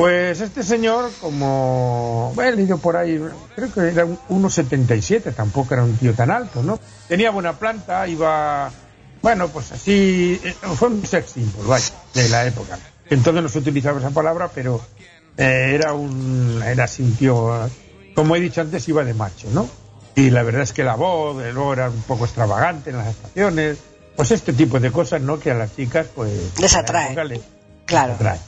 Pues 0.03 0.41
este 0.41 0.63
señor, 0.63 1.11
como 1.21 2.33
bueno, 2.35 2.51
he 2.51 2.55
leído 2.57 2.77
por 2.77 2.97
ahí, 2.97 3.23
creo 3.55 3.71
que 3.71 3.87
era 3.87 4.03
un 4.03 4.17
1,77, 4.27 5.33
tampoco 5.33 5.73
era 5.75 5.83
un 5.85 5.95
tío 5.95 6.13
tan 6.13 6.29
alto, 6.29 6.61
¿no? 6.61 6.77
Tenía 7.07 7.31
buena 7.31 7.53
planta, 7.57 8.05
iba, 8.09 8.69
bueno, 9.21 9.47
pues 9.47 9.71
así, 9.71 10.41
eh, 10.43 10.53
fue 10.75 10.89
un 10.89 11.05
sex 11.05 11.31
symbol, 11.31 11.67
vaya, 11.67 11.85
de 12.15 12.27
la 12.27 12.45
época. 12.45 12.77
Entonces 13.09 13.43
no 13.43 13.47
se 13.47 13.59
utilizaba 13.59 13.97
esa 13.99 14.09
palabra, 14.09 14.49
pero 14.53 14.81
eh, 15.37 15.71
era 15.73 15.93
un, 15.93 16.61
era 16.65 16.83
así 16.83 17.01
un 17.01 17.15
tío, 17.15 17.69
como 18.13 18.35
he 18.35 18.41
dicho 18.41 18.59
antes, 18.59 18.85
iba 18.89 19.05
de 19.05 19.13
macho, 19.13 19.47
¿no? 19.53 19.69
Y 20.15 20.31
la 20.31 20.43
verdad 20.43 20.63
es 20.63 20.73
que 20.73 20.83
la 20.83 20.95
voz, 20.95 21.37
luego 21.37 21.71
era 21.71 21.89
un 21.89 22.01
poco 22.01 22.25
extravagante 22.25 22.89
en 22.89 22.97
las 22.97 23.07
estaciones, 23.07 23.77
pues 24.17 24.31
este 24.31 24.51
tipo 24.51 24.81
de 24.81 24.91
cosas, 24.91 25.21
¿no? 25.21 25.39
Que 25.39 25.51
a 25.51 25.55
las 25.55 25.73
chicas, 25.73 26.07
pues... 26.13 26.59
Les 26.59 26.75
atrae. 26.75 27.15
les- 27.25 27.39
Claro. 27.85 28.13
atrae. 28.15 28.39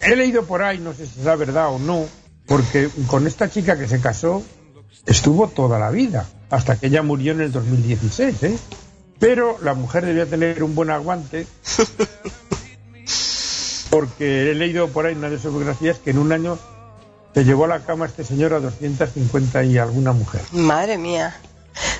He 0.00 0.16
leído 0.16 0.44
por 0.44 0.62
ahí, 0.62 0.78
no 0.78 0.92
sé 0.92 1.06
si 1.06 1.20
es 1.20 1.26
la 1.26 1.36
verdad 1.36 1.68
o 1.68 1.78
no, 1.78 2.06
porque 2.46 2.88
con 3.06 3.26
esta 3.26 3.50
chica 3.50 3.78
que 3.78 3.88
se 3.88 4.00
casó 4.00 4.42
estuvo 5.06 5.48
toda 5.48 5.78
la 5.78 5.90
vida, 5.90 6.26
hasta 6.50 6.76
que 6.76 6.86
ella 6.86 7.02
murió 7.02 7.32
en 7.32 7.40
el 7.40 7.52
2016, 7.52 8.42
¿eh? 8.44 8.58
Pero 9.18 9.58
la 9.62 9.74
mujer 9.74 10.06
debía 10.06 10.26
tener 10.26 10.62
un 10.62 10.74
buen 10.74 10.90
aguante, 10.90 11.46
porque 13.90 14.50
he 14.50 14.54
leído 14.54 14.88
por 14.88 15.06
ahí 15.06 15.12
en 15.12 15.18
una 15.18 15.30
de 15.30 15.38
sus 15.38 15.52
biografías 15.52 15.98
que 15.98 16.10
en 16.10 16.18
un 16.18 16.32
año 16.32 16.58
se 17.34 17.44
llevó 17.44 17.64
a 17.64 17.68
la 17.68 17.80
cama 17.80 18.06
este 18.06 18.24
señor 18.24 18.54
a 18.54 18.60
250 18.60 19.64
y 19.64 19.78
alguna 19.78 20.12
mujer. 20.12 20.42
Madre 20.52 20.98
mía. 20.98 21.36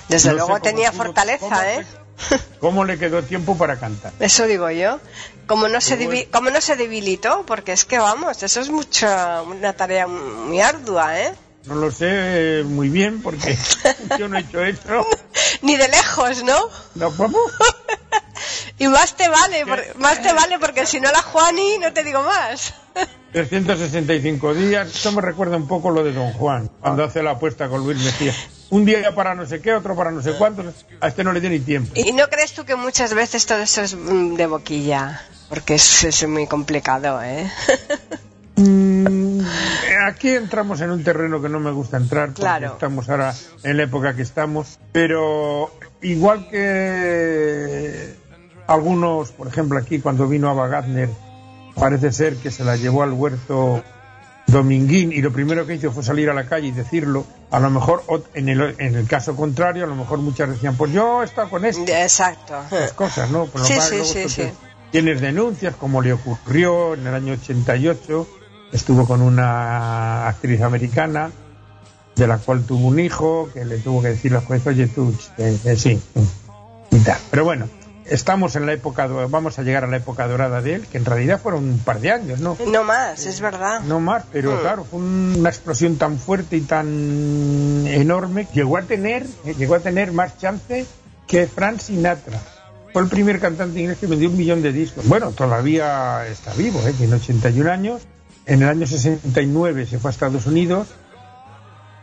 Desde 0.08 0.30
No 0.30 0.36
luego 0.36 0.60
tenía 0.60 0.92
fortaleza, 0.92 1.74
¿eh? 1.74 1.86
¿Cómo 2.60 2.84
le 2.84 2.98
quedó 2.98 3.22
tiempo 3.22 3.56
para 3.56 3.78
cantar? 3.78 4.12
Eso 4.20 4.44
digo 4.46 4.70
yo. 4.70 5.00
Como 5.46 5.68
no, 5.68 5.80
se 5.80 5.98
debi- 5.98 6.28
como 6.30 6.50
no 6.50 6.60
se 6.60 6.76
debilitó, 6.76 7.44
porque 7.46 7.72
es 7.72 7.84
que 7.84 7.98
vamos, 7.98 8.42
eso 8.42 8.60
es 8.60 8.68
mucha, 8.70 9.40
una 9.42 9.72
tarea 9.72 10.06
muy 10.06 10.60
ardua, 10.60 11.18
¿eh? 11.20 11.34
No 11.64 11.74
lo 11.74 11.90
sé 11.90 12.06
eh, 12.60 12.64
muy 12.64 12.88
bien 12.88 13.22
porque 13.22 13.56
yo 14.18 14.28
no 14.28 14.36
he 14.36 14.40
hecho 14.40 14.62
eso. 14.62 15.06
Ni 15.62 15.76
de 15.76 15.88
lejos, 15.88 16.42
¿no? 16.44 16.58
No, 16.94 17.14
¿cómo? 17.16 17.38
Y 18.78 18.86
más 18.88 19.16
te 19.16 19.28
vale, 19.28 19.66
por- 19.66 19.96
más 19.98 20.22
te 20.22 20.32
vale 20.32 20.58
porque 20.58 20.86
si 20.86 21.00
no 21.00 21.10
la 21.10 21.20
Juani, 21.22 21.78
no 21.78 21.92
te 21.92 22.04
digo 22.04 22.22
más. 22.22 22.74
365 23.32 24.54
días. 24.54 24.88
Esto 24.88 25.12
me 25.12 25.20
recuerda 25.22 25.56
un 25.56 25.66
poco 25.68 25.90
lo 25.90 26.02
de 26.04 26.12
Don 26.12 26.32
Juan, 26.32 26.70
cuando 26.80 27.04
hace 27.04 27.22
la 27.22 27.32
apuesta 27.32 27.68
con 27.68 27.84
Luis 27.84 28.02
Mejía. 28.02 28.34
Un 28.70 28.84
día 28.84 29.14
para 29.14 29.34
no 29.34 29.46
sé 29.46 29.60
qué, 29.60 29.72
otro 29.74 29.96
para 29.96 30.10
no 30.10 30.22
sé 30.22 30.32
cuántos. 30.38 30.86
A 31.00 31.08
este 31.08 31.24
no 31.24 31.32
le 31.32 31.40
dio 31.40 31.50
ni 31.50 31.60
tiempo. 31.60 31.92
¿Y 31.94 32.12
no 32.12 32.28
crees 32.28 32.52
tú 32.52 32.64
que 32.64 32.76
muchas 32.76 33.14
veces 33.14 33.46
todo 33.46 33.58
eso 33.60 33.82
es 33.82 33.94
mm, 33.94 34.34
de 34.34 34.46
boquilla? 34.46 35.22
Porque 35.48 35.74
es, 35.74 36.04
es 36.04 36.26
muy 36.28 36.46
complicado, 36.46 37.22
¿eh? 37.22 37.50
Mm, 38.56 39.40
Aquí 40.06 40.30
entramos 40.30 40.80
en 40.80 40.90
un 40.90 41.02
terreno 41.04 41.40
que 41.40 41.48
no 41.48 41.60
me 41.60 41.70
gusta 41.70 41.96
entrar 41.96 42.28
porque 42.28 42.40
Claro. 42.42 42.72
estamos 42.72 43.08
ahora 43.08 43.34
en 43.62 43.76
la 43.76 43.82
época 43.84 44.14
que 44.14 44.22
estamos, 44.22 44.78
pero 44.92 45.70
igual 46.02 46.48
que 46.48 48.14
algunos, 48.66 49.30
por 49.32 49.48
ejemplo 49.48 49.78
aquí 49.78 50.00
cuando 50.00 50.26
vino 50.28 50.48
Ava 50.50 50.68
Gardner, 50.68 51.08
parece 51.78 52.12
ser 52.12 52.36
que 52.36 52.50
se 52.50 52.64
la 52.64 52.76
llevó 52.76 53.02
al 53.02 53.12
huerto 53.12 53.82
Dominguín 54.46 55.12
y 55.12 55.20
lo 55.20 55.30
primero 55.32 55.66
que 55.66 55.74
hizo 55.74 55.92
fue 55.92 56.02
salir 56.02 56.30
a 56.30 56.34
la 56.34 56.46
calle 56.46 56.68
y 56.68 56.72
decirlo, 56.72 57.26
a 57.50 57.60
lo 57.60 57.68
mejor 57.70 58.02
en 58.34 58.48
el, 58.48 58.74
en 58.78 58.94
el 58.96 59.06
caso 59.06 59.36
contrario, 59.36 59.84
a 59.84 59.86
lo 59.86 59.94
mejor 59.94 60.18
muchas 60.18 60.48
decían, 60.48 60.74
pues 60.76 60.90
yo 60.92 61.22
he 61.22 61.26
estado 61.26 61.50
con 61.50 61.64
este 61.66 62.02
Exacto. 62.02 62.58
estas 62.64 62.92
cosas, 62.94 63.30
¿no? 63.30 63.46
Por 63.46 63.60
lo 63.60 63.66
Sí, 63.66 63.74
cual 63.74 63.88
sí, 63.88 63.96
sí, 64.04 64.18
esto 64.20 64.28
sí. 64.42 64.50
Tienes 64.90 65.20
denuncias, 65.20 65.74
como 65.76 66.00
le 66.00 66.14
ocurrió 66.14 66.94
en 66.94 67.06
el 67.06 67.14
año 67.14 67.34
88, 67.34 68.26
estuvo 68.72 69.06
con 69.06 69.20
una 69.20 70.26
actriz 70.28 70.62
americana, 70.62 71.30
de 72.16 72.26
la 72.26 72.38
cual 72.38 72.64
tuvo 72.64 72.88
un 72.88 72.98
hijo, 72.98 73.50
que 73.52 73.66
le 73.66 73.76
tuvo 73.78 74.00
que 74.00 74.08
decir 74.08 74.32
la 74.32 74.40
juez, 74.40 74.66
oye 74.66 74.86
tú, 74.86 75.14
eh, 75.36 75.58
eh, 75.64 75.76
sí, 75.76 76.00
mm, 76.14 76.96
y 76.96 76.98
tal. 77.00 77.18
Pero 77.30 77.44
bueno, 77.44 77.68
estamos 78.10 78.56
en 78.56 78.66
la 78.66 78.72
época, 78.72 79.06
vamos 79.06 79.58
a 79.58 79.62
llegar 79.62 79.84
a 79.84 79.86
la 79.86 79.96
época 79.98 80.26
dorada 80.28 80.60
de 80.62 80.74
él, 80.74 80.86
que 80.86 80.98
en 80.98 81.04
realidad 81.04 81.40
fueron 81.40 81.64
un 81.64 81.78
par 81.78 82.00
de 82.00 82.10
años, 82.12 82.40
¿no? 82.40 82.56
No 82.66 82.84
más, 82.84 83.26
es 83.26 83.40
verdad. 83.40 83.80
No 83.82 84.00
más, 84.00 84.24
pero 84.32 84.52
Mm. 84.56 84.60
claro, 84.60 84.84
fue 84.84 84.98
un- 85.00 85.36
una 85.38 85.48
explosión 85.48 85.96
tan 85.96 86.18
fuerte 86.18 86.56
y 86.56 86.62
tan 86.62 87.84
enorme, 87.86 88.46
que 88.46 88.54
llegó 88.60 88.76
a 88.78 88.82
tener, 88.82 89.24
eh, 89.44 89.54
llegó 89.58 89.74
a 89.74 89.80
tener 89.80 90.12
más 90.12 90.38
chance 90.38 90.86
que 91.26 91.46
Frank 91.46 91.78
Sinatra. 91.80 92.40
Fue 92.92 93.02
el 93.02 93.08
primer 93.08 93.38
cantante 93.38 93.80
inglés 93.80 93.98
que 93.98 94.06
vendió 94.06 94.30
un 94.30 94.36
millón 94.36 94.62
de 94.62 94.72
discos. 94.72 95.06
Bueno, 95.06 95.30
todavía 95.32 96.26
está 96.26 96.52
vivo, 96.54 96.80
¿eh? 96.86 96.94
tiene 96.96 97.16
81 97.16 97.68
años. 97.68 98.02
En 98.46 98.62
el 98.62 98.68
año 98.70 98.86
69 98.86 99.84
se 99.86 99.98
fue 99.98 100.08
a 100.10 100.12
Estados 100.12 100.46
Unidos 100.46 100.88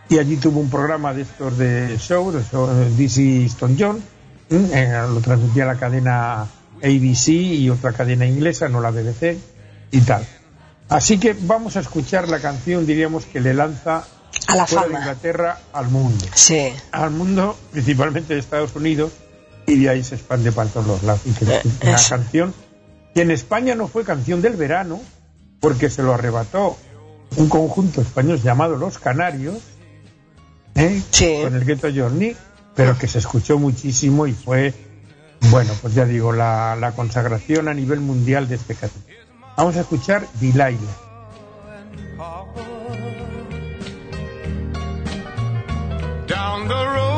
y 0.10 0.20
allí 0.20 0.38
tuvo 0.38 0.60
un 0.60 0.70
programa 0.70 1.12
de 1.16 1.24
estos 1.24 1.58
de 1.58 1.98
show, 1.98 2.32
de 2.32 2.44
show 2.44 2.70
eh, 2.72 3.04
is 3.04 3.56
Tom 3.56 3.76
John. 3.80 4.00
Eh, 4.50 4.92
lo 5.14 5.20
transmitía 5.22 5.66
la 5.66 5.76
cadena 5.76 6.48
ABC 6.84 7.30
y 7.30 7.70
otra 7.70 7.94
cadena 7.94 8.26
inglesa, 8.26 8.70
no 8.70 8.80
la 8.82 8.92
BBC 8.92 9.38
y 9.92 10.02
tal. 10.02 10.26
Así 10.90 11.18
que 11.18 11.36
vamos 11.40 11.78
a 11.78 11.80
escuchar 11.80 12.28
la 12.30 12.40
canción, 12.40 12.86
diríamos, 12.86 13.26
que 13.26 13.40
le 13.40 13.54
lanza 13.54 14.04
A 14.48 14.56
la 14.56 14.68
fuera 14.68 14.84
de 14.84 14.94
fama. 14.94 15.00
Inglaterra 15.00 15.60
al 15.74 15.88
mundo. 15.90 16.26
Sí. 16.36 16.70
Al 16.92 17.10
mundo, 17.12 17.58
principalmente 17.72 18.34
de 18.36 18.40
Estados 18.40 18.76
Unidos, 18.76 19.12
y 19.66 19.80
de 19.84 19.90
ahí 19.90 20.04
se 20.04 20.16
expande 20.16 20.52
para 20.52 20.70
todos 20.70 20.86
los 20.88 21.04
lados. 21.04 21.22
Eh, 21.26 21.62
una 21.82 21.96
eso. 21.96 22.10
canción 22.10 22.54
que 23.16 23.22
en 23.22 23.32
España 23.32 23.74
no 23.76 23.88
fue 23.88 24.04
canción 24.04 24.42
del 24.42 24.58
verano, 24.58 25.02
porque 25.60 25.90
se 25.90 26.04
lo 26.04 26.14
arrebató 26.14 26.78
un 27.38 27.50
conjunto 27.50 28.02
español 28.02 28.40
llamado 28.44 28.76
Los 28.76 29.00
Canarios, 29.00 29.58
¿eh? 30.76 31.02
Sí. 31.10 31.40
con 31.42 31.56
el 31.56 31.66
Ghetto 31.66 31.88
Journey, 31.96 32.36
pero 32.76 32.98
que 32.98 33.08
se 33.08 33.20
escuchó 33.20 33.58
muchísimo 33.58 34.28
y 34.28 34.34
fue, 34.34 34.74
bueno, 35.50 35.72
pues 35.82 35.94
ya 35.96 36.06
digo, 36.06 36.34
la, 36.34 36.94
consagración 36.96 37.68
a 37.68 37.74
nivel 37.74 38.02
mundial 38.02 38.48
de 38.48 38.56
este 38.56 38.76
canto. 38.76 39.00
Vamos 39.58 39.78
a 39.78 39.82
escuchar 39.82 40.28
road 46.86 47.15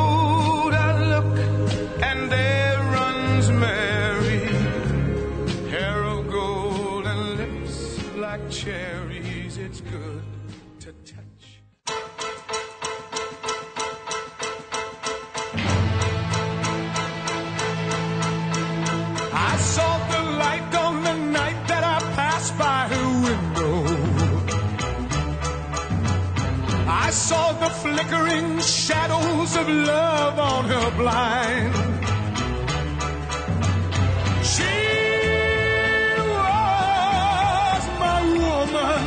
of 29.60 29.68
love 29.68 30.38
on 30.38 30.64
her 30.74 30.90
blind. 31.00 31.74
She 34.52 34.76
was 36.38 37.82
my 38.04 38.20
woman. 38.42 39.04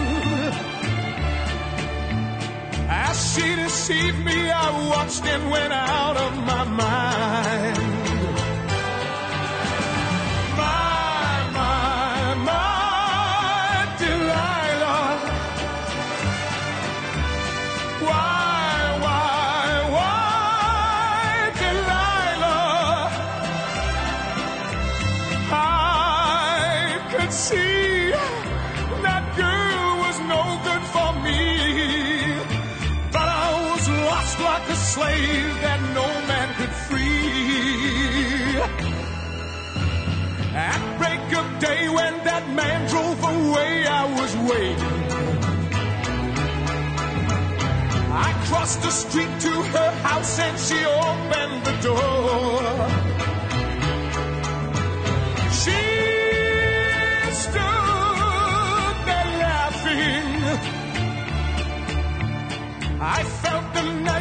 As 2.90 3.16
she 3.34 3.56
deceived 3.56 4.20
me, 4.20 4.40
I 4.52 4.90
watched 4.90 5.26
and 5.26 5.52
went 5.52 5.74
out 5.74 6.18
of 6.18 6.32
my 6.46 6.64
mind. 6.66 7.01
Man 42.56 42.88
drove 42.90 43.24
away, 43.24 43.86
I 43.88 44.04
was 44.20 44.36
waiting. 44.52 44.96
I 48.28 48.30
crossed 48.48 48.82
the 48.82 48.92
street 48.92 49.34
to 49.46 49.54
her 49.76 49.92
house 50.08 50.40
and 50.40 50.58
she 50.60 50.80
opened 50.86 51.66
the 51.68 51.76
door. 51.88 52.62
She 55.62 55.82
stood 57.44 58.96
there 59.08 59.32
laughing. 59.46 60.30
I 63.00 63.24
felt 63.42 63.66
the 63.74 63.84
knife 64.04 64.21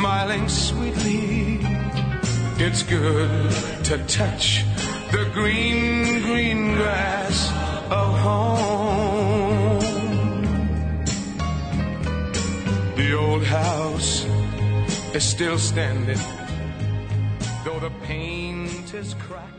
smiling 0.00 0.48
sweetly. 0.48 1.58
It's 2.64 2.82
good 2.84 3.50
to 3.84 3.98
touch 4.06 4.64
the 5.10 5.28
green, 5.34 6.22
green 6.22 6.76
grass 6.76 7.50
of 7.90 8.18
home. 8.18 9.80
The 12.96 13.12
old 13.18 13.44
house 13.44 14.24
is 15.12 15.24
still 15.24 15.58
standing, 15.58 16.20
though 17.64 17.80
the 17.80 17.90
paint 18.06 18.94
is 18.94 19.14
cracked. 19.14 19.49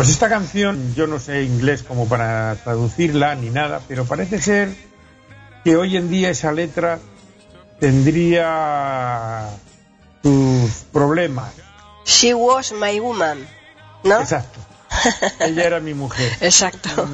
Pues 0.00 0.08
esta 0.08 0.30
canción, 0.30 0.94
yo 0.94 1.06
no 1.06 1.18
sé 1.18 1.42
inglés 1.42 1.82
como 1.82 2.08
para 2.08 2.56
traducirla 2.64 3.34
ni 3.34 3.50
nada, 3.50 3.82
pero 3.86 4.06
parece 4.06 4.40
ser 4.40 4.74
que 5.62 5.76
hoy 5.76 5.98
en 5.98 6.08
día 6.08 6.30
esa 6.30 6.52
letra 6.52 6.98
tendría 7.80 9.50
sus 10.22 10.70
problemas. 10.90 11.52
She 12.06 12.32
was 12.32 12.72
my 12.72 12.98
woman, 12.98 13.46
¿no? 14.02 14.20
Exacto. 14.22 14.58
Ella 15.40 15.64
era 15.64 15.80
mi 15.80 15.92
mujer. 15.92 16.32
Exacto. 16.40 17.06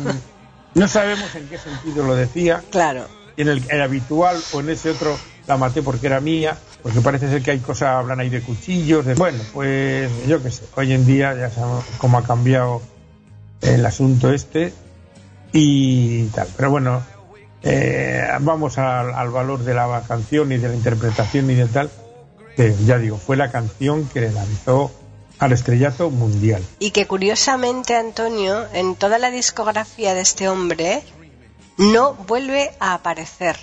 No 0.74 0.86
sabemos 0.86 1.34
en 1.34 1.48
qué 1.48 1.58
sentido 1.58 2.06
lo 2.06 2.14
decía, 2.14 2.62
Claro. 2.70 3.08
en 3.36 3.48
el, 3.48 3.64
el 3.68 3.82
habitual 3.82 4.40
o 4.52 4.60
en 4.60 4.70
ese 4.70 4.90
otro 4.90 5.18
la 5.48 5.56
maté 5.56 5.82
porque 5.82 6.06
era 6.06 6.20
mía, 6.20 6.56
porque 6.86 7.00
parece 7.00 7.28
ser 7.28 7.42
que 7.42 7.50
hay 7.50 7.58
cosas, 7.58 7.96
hablan 7.96 8.20
ahí 8.20 8.28
de 8.28 8.40
cuchillos. 8.42 9.12
Bueno, 9.16 9.42
pues 9.52 10.08
yo 10.28 10.40
qué 10.40 10.52
sé, 10.52 10.62
hoy 10.76 10.92
en 10.92 11.04
día 11.04 11.34
ya 11.34 11.50
sabemos 11.50 11.84
cómo 11.98 12.16
ha 12.16 12.22
cambiado 12.22 12.80
el 13.60 13.84
asunto 13.84 14.32
este 14.32 14.72
y 15.52 16.26
tal. 16.26 16.46
Pero 16.56 16.70
bueno, 16.70 17.02
eh, 17.64 18.24
vamos 18.38 18.78
al, 18.78 19.12
al 19.12 19.30
valor 19.30 19.64
de 19.64 19.74
la 19.74 20.00
canción 20.06 20.52
y 20.52 20.58
de 20.58 20.68
la 20.68 20.74
interpretación 20.76 21.50
y 21.50 21.56
de 21.56 21.66
tal, 21.66 21.90
que 22.54 22.72
ya 22.84 22.98
digo, 22.98 23.16
fue 23.16 23.36
la 23.36 23.50
canción 23.50 24.08
que 24.08 24.20
le 24.20 24.30
lanzó 24.30 24.92
al 25.40 25.50
estrellato 25.50 26.08
mundial. 26.10 26.62
Y 26.78 26.92
que 26.92 27.08
curiosamente, 27.08 27.96
Antonio, 27.96 28.64
en 28.72 28.94
toda 28.94 29.18
la 29.18 29.32
discografía 29.32 30.14
de 30.14 30.20
este 30.20 30.48
hombre, 30.48 31.02
no 31.78 32.14
vuelve 32.14 32.70
a 32.78 32.94
aparecer. 32.94 33.56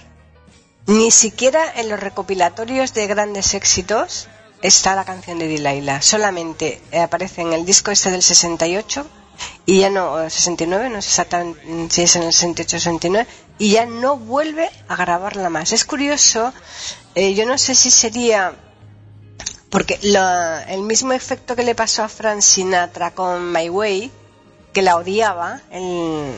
Ni 0.87 1.11
siquiera 1.11 1.63
en 1.79 1.89
los 1.89 1.99
recopilatorios 1.99 2.93
de 2.93 3.07
grandes 3.07 3.53
éxitos 3.53 4.27
está 4.61 4.95
la 4.95 5.05
canción 5.05 5.39
de 5.39 5.47
Delilah. 5.47 6.01
Solamente 6.01 6.81
aparece 7.01 7.41
en 7.41 7.53
el 7.53 7.65
disco 7.65 7.91
este 7.91 8.11
del 8.11 8.21
68 8.21 9.05
y 9.65 9.79
ya 9.79 9.89
no, 9.89 10.21
eh, 10.21 10.29
69, 10.29 10.89
no 10.89 11.01
sé 11.01 11.07
exactamente 11.09 11.89
si 11.89 12.01
es 12.03 12.15
en 12.17 12.23
el 12.23 12.33
68 12.33 12.75
o 12.75 12.79
69, 12.79 13.27
y 13.59 13.71
ya 13.71 13.85
no 13.85 14.17
vuelve 14.17 14.69
a 14.87 14.95
grabarla 14.95 15.49
más. 15.49 15.71
Es 15.71 15.85
curioso, 15.85 16.53
eh, 17.15 17.33
yo 17.33 17.45
no 17.45 17.57
sé 17.57 17.75
si 17.75 17.89
sería 17.89 18.53
porque 19.69 19.97
lo- 20.03 20.59
el 20.67 20.81
mismo 20.81 21.13
efecto 21.13 21.55
que 21.55 21.63
le 21.63 21.75
pasó 21.75 22.03
a 22.03 22.09
Frank 22.09 22.41
Sinatra 22.41 23.11
con 23.11 23.51
My 23.51 23.69
Way, 23.69 24.11
que 24.73 24.81
la 24.81 24.97
odiaba, 24.97 25.61
el- 25.71 26.33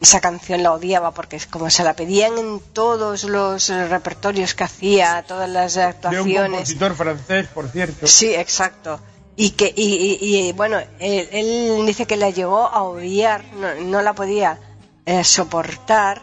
esa 0.00 0.20
canción 0.20 0.62
la 0.62 0.72
odiaba 0.72 1.12
porque 1.12 1.36
es 1.36 1.46
como 1.46 1.70
se 1.70 1.82
la 1.84 1.94
pedían 1.94 2.36
en 2.38 2.60
todos 2.72 3.24
los 3.24 3.68
repertorios 3.68 4.54
que 4.54 4.64
hacía, 4.64 5.24
todas 5.26 5.48
las 5.48 5.74
De 5.74 5.80
un 5.82 5.86
actuaciones. 5.88 6.50
compositor 6.50 6.94
francés, 6.94 7.46
por 7.54 7.68
cierto. 7.68 8.06
Sí, 8.06 8.34
exacto. 8.34 9.00
Y 9.36 9.50
que 9.50 9.72
y, 9.74 10.18
y- 10.20 10.48
y, 10.48 10.52
bueno, 10.52 10.78
él, 10.98 11.28
él 11.32 11.86
dice 11.86 12.06
que 12.06 12.16
la 12.16 12.30
llegó 12.30 12.66
a 12.66 12.82
odiar, 12.82 13.44
no, 13.54 13.74
no 13.74 14.02
la 14.02 14.12
podía 14.14 14.58
eh, 15.06 15.24
soportar. 15.24 16.22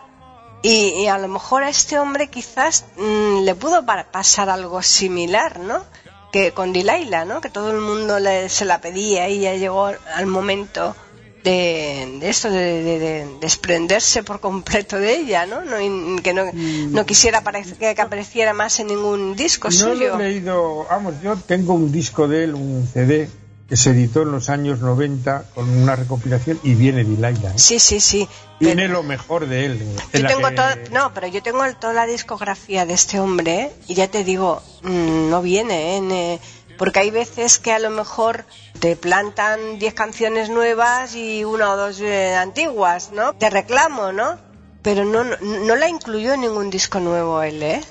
Y, 0.62 0.90
y 1.04 1.08
a 1.08 1.18
lo 1.18 1.28
mejor 1.28 1.64
a 1.64 1.70
este 1.70 2.00
hombre 2.00 2.30
quizás 2.30 2.86
mm, 2.96 3.42
le 3.44 3.54
pudo 3.56 3.86
pa- 3.86 4.06
pasar 4.12 4.50
algo 4.50 4.82
similar, 4.82 5.60
¿no? 5.60 5.84
Que 6.32 6.54
con 6.54 6.72
Delilah, 6.74 7.26
¿no? 7.26 7.42
Que 7.42 7.50
todo 7.50 7.70
el 7.72 7.80
mundo 7.82 8.20
le- 8.20 8.50
se 8.50 8.66
la 8.66 8.80
pedía 8.80 9.28
y 9.30 9.42
ya 9.42 9.54
llegó 9.56 9.88
al 9.88 10.26
momento 10.26 10.96
de, 11.44 12.18
de 12.20 12.30
esto, 12.30 12.50
de, 12.50 12.84
de- 12.84 13.00
de 13.00 13.28
desprenderse 13.42 14.24
por 14.24 14.40
completo 14.40 14.98
de 14.98 15.16
ella, 15.18 15.46
¿no? 15.46 15.62
no 15.66 16.22
que 16.22 16.34
no, 16.34 16.44
no 16.54 17.06
quisiera 17.06 17.44
que 17.80 18.02
apareciera 18.02 18.54
más 18.54 18.80
en 18.80 18.88
ningún 18.88 19.36
disco 19.36 19.70
No 19.70 19.88
lo 19.90 19.94
suyo. 19.96 20.16
he 20.20 20.30
leído, 20.30 20.86
vamos, 20.90 21.16
yo 21.22 21.36
tengo 21.36 21.74
un 21.74 21.92
disco 21.92 22.28
de 22.28 22.46
él, 22.46 22.56
un 22.56 22.88
CD, 22.92 23.30
que 23.68 23.78
se 23.78 23.92
editó 23.92 24.22
en 24.24 24.32
los 24.32 24.50
años 24.50 24.80
90 24.82 25.46
con 25.56 25.70
una 25.70 25.96
recopilación 25.96 26.60
y 26.64 26.76
viene 26.76 27.04
Delilah. 27.04 27.30
¿eh? 27.32 27.54
Sí, 27.56 27.80
sí, 27.80 28.00
sí. 28.00 28.28
Viene 28.60 28.88
lo 28.88 29.04
mejor 29.04 29.48
de 29.48 29.66
él. 29.66 29.82
¿eh? 29.82 29.96
Yo 30.14 30.20
En 30.20 30.28
tengo 30.28 30.50
que- 30.50 30.56
todo, 30.56 30.68
no, 30.92 31.14
pero 31.14 31.28
yo 31.28 31.42
tengo 31.42 31.64
toda 31.80 31.94
la 31.94 32.06
discografía 32.06 32.86
de 32.86 32.94
este 32.94 33.20
hombre 33.20 33.62
¿eh? 33.62 33.72
y 33.88 33.96
ya 33.96 34.08
te 34.10 34.24
digo, 34.24 34.62
mm, 34.84 35.30
no 35.30 35.42
viene, 35.42 35.98
¿eh? 35.98 36.02
Ne- 36.02 36.40
porque 36.78 37.00
hay 37.00 37.12
veces 37.12 37.60
que 37.60 37.72
a 37.72 37.80
lo 37.80 37.90
mejor 37.90 38.46
te 38.80 38.96
plantan 38.96 39.80
10 39.80 39.94
canciones 39.94 40.50
nuevas 40.50 41.16
y 41.16 41.44
una 41.44 41.72
o 41.72 41.78
dos 41.78 42.00
eh, 42.02 42.36
antiguas, 42.36 43.12
¿no? 43.14 43.34
Te 43.34 43.50
reclamo, 43.50 44.12
¿no? 44.12 44.38
Pero 44.82 45.06
no, 45.06 45.24
no, 45.24 45.38
no 45.40 45.76
la 45.76 45.88
incluyó 45.88 46.34
en 46.34 46.42
ningún 46.42 46.70
disco 46.70 47.00
nuevo 47.00 47.42
él, 47.42 47.64
¿eh? 47.64 47.82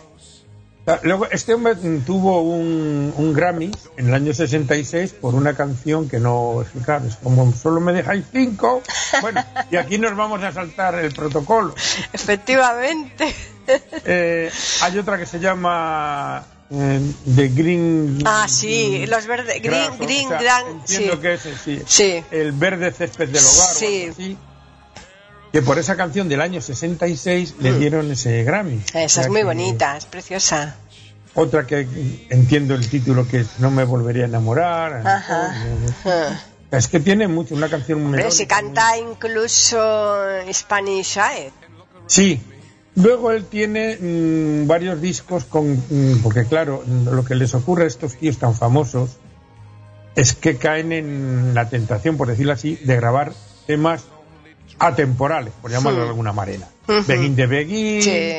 Ah, 0.87 0.99
Luego, 1.05 1.29
este 1.31 1.55
hombre 1.55 1.77
tuvo 2.05 2.42
un, 2.42 3.14
un 3.16 3.33
Grammy 3.33 3.71
en 3.97 4.09
el 4.09 4.14
año 4.14 4.35
66 4.35 5.12
por 5.12 5.35
una 5.37 5.55
canción 5.55 6.09
que 6.09 6.18
no, 6.18 6.64
claro, 6.85 7.07
es 7.07 7.16
como 7.16 7.53
solo 7.53 7.81
me 7.81 7.92
dejáis 7.92 8.25
cinco. 8.33 8.83
Bueno, 9.21 9.45
y 9.71 9.77
aquí 9.77 9.99
nos 9.99 10.16
vamos 10.16 10.42
a 10.42 10.51
saltar 10.51 10.97
el 10.97 11.12
protocolo. 11.12 11.75
Efectivamente. 12.12 13.33
Eh, 14.05 14.51
hay 14.83 14.99
otra 14.99 15.18
que 15.18 15.27
se 15.27 15.38
llama 15.38 16.45
eh, 16.73 17.01
The 17.37 17.49
Green. 17.49 18.19
Ah, 18.25 18.47
sí, 18.49 19.05
los 19.07 19.27
verdes, 19.27 19.61
green, 19.63 19.87
Grass, 19.89 20.01
o 20.01 20.05
green, 20.05 20.29
sea, 20.29 20.41
gran, 20.43 20.67
Entiendo 20.69 21.13
sí. 21.15 21.21
que 21.21 21.35
es 21.35 21.41
sí, 21.65 21.83
Sí. 21.87 22.25
el 22.31 22.53
verde 22.53 22.91
césped 22.93 23.29
del 23.29 23.45
hogar. 23.45 23.71
o 23.71 23.75
Sí. 23.79 24.09
así, 24.11 24.39
que 25.53 25.61
por 25.63 25.79
esa 25.79 25.97
canción 25.97 26.29
del 26.29 26.41
año 26.41 26.61
66 26.63 27.57
le 27.61 27.75
dieron 27.79 28.11
ese 28.11 28.43
Grammy. 28.43 28.77
O 28.95 28.99
Esa 28.99 29.09
sea 29.09 29.23
es 29.25 29.29
muy 29.29 29.43
bonita, 29.43 29.97
es 29.99 30.07
preciosa. 30.07 30.77
Otra 31.35 31.67
que 31.67 31.87
entiendo 32.31 32.75
el 32.75 32.89
título 32.89 33.27
que 33.29 33.41
es 33.41 33.59
No 33.59 33.71
me 33.71 33.85
volvería 33.85 34.25
a 34.25 34.27
enamorar. 34.29 35.07
Ajá. 35.07 35.55
Ah. 36.05 36.41
Es 36.71 36.89
que 36.89 37.01
tiene 37.01 37.29
mucho, 37.29 37.55
una 37.55 37.69
canción 37.69 38.03
muy 38.03 38.13
melódica, 38.19 38.57
canta 38.57 38.97
incluso 38.97 40.23
Spanish 40.53 41.07
Side. 41.07 41.53
Sí. 42.07 42.41
Luego 42.95 43.31
él 43.33 43.47
tiene 43.47 43.97
mm, 43.99 44.67
varios 44.67 45.01
discos 45.01 45.45
con. 45.45 45.73
mm, 45.89 46.21
porque, 46.23 46.45
claro, 46.45 46.85
lo 47.11 47.25
que 47.25 47.35
les 47.35 47.55
ocurre 47.55 47.85
a 47.85 47.87
estos 47.87 48.17
tíos 48.17 48.39
tan 48.39 48.55
famosos 48.55 49.17
es 50.15 50.35
que 50.35 50.57
caen 50.59 50.93
en 50.93 51.55
la 51.55 51.69
tentación, 51.71 52.17
por 52.19 52.29
decirlo 52.29 52.53
así, 52.53 52.77
de 52.77 52.97
grabar 52.97 53.33
temas 53.67 54.05
atemporales, 54.79 55.53
por 55.63 55.71
llamarlo 55.71 56.01
de 56.01 56.05
Sí. 56.07 56.11
alguna 56.11 56.33
manera. 56.33 56.69
Begin 57.07 57.35
de 57.37 57.47
Begin. 57.47 58.03
Sí. 58.03 58.35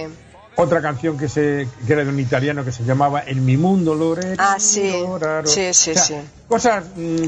Otra 0.55 0.81
canción 0.83 1.17
que, 1.17 1.27
se, 1.29 1.67
que 1.87 1.93
era 1.93 2.03
de 2.03 2.09
un 2.09 2.19
italiano 2.19 2.63
que 2.63 2.71
se 2.71 2.83
llamaba 2.83 3.23
En 3.25 3.43
mi 3.43 3.57
mundo 3.57 3.95
Lorero. 3.95 4.35
Ah, 4.37 4.57
sí. 4.59 4.93
Sí, 5.45 5.73
sí, 5.73 5.95
sí. 5.95 6.13
Cosas, 6.47 6.85
mm, 6.95 7.23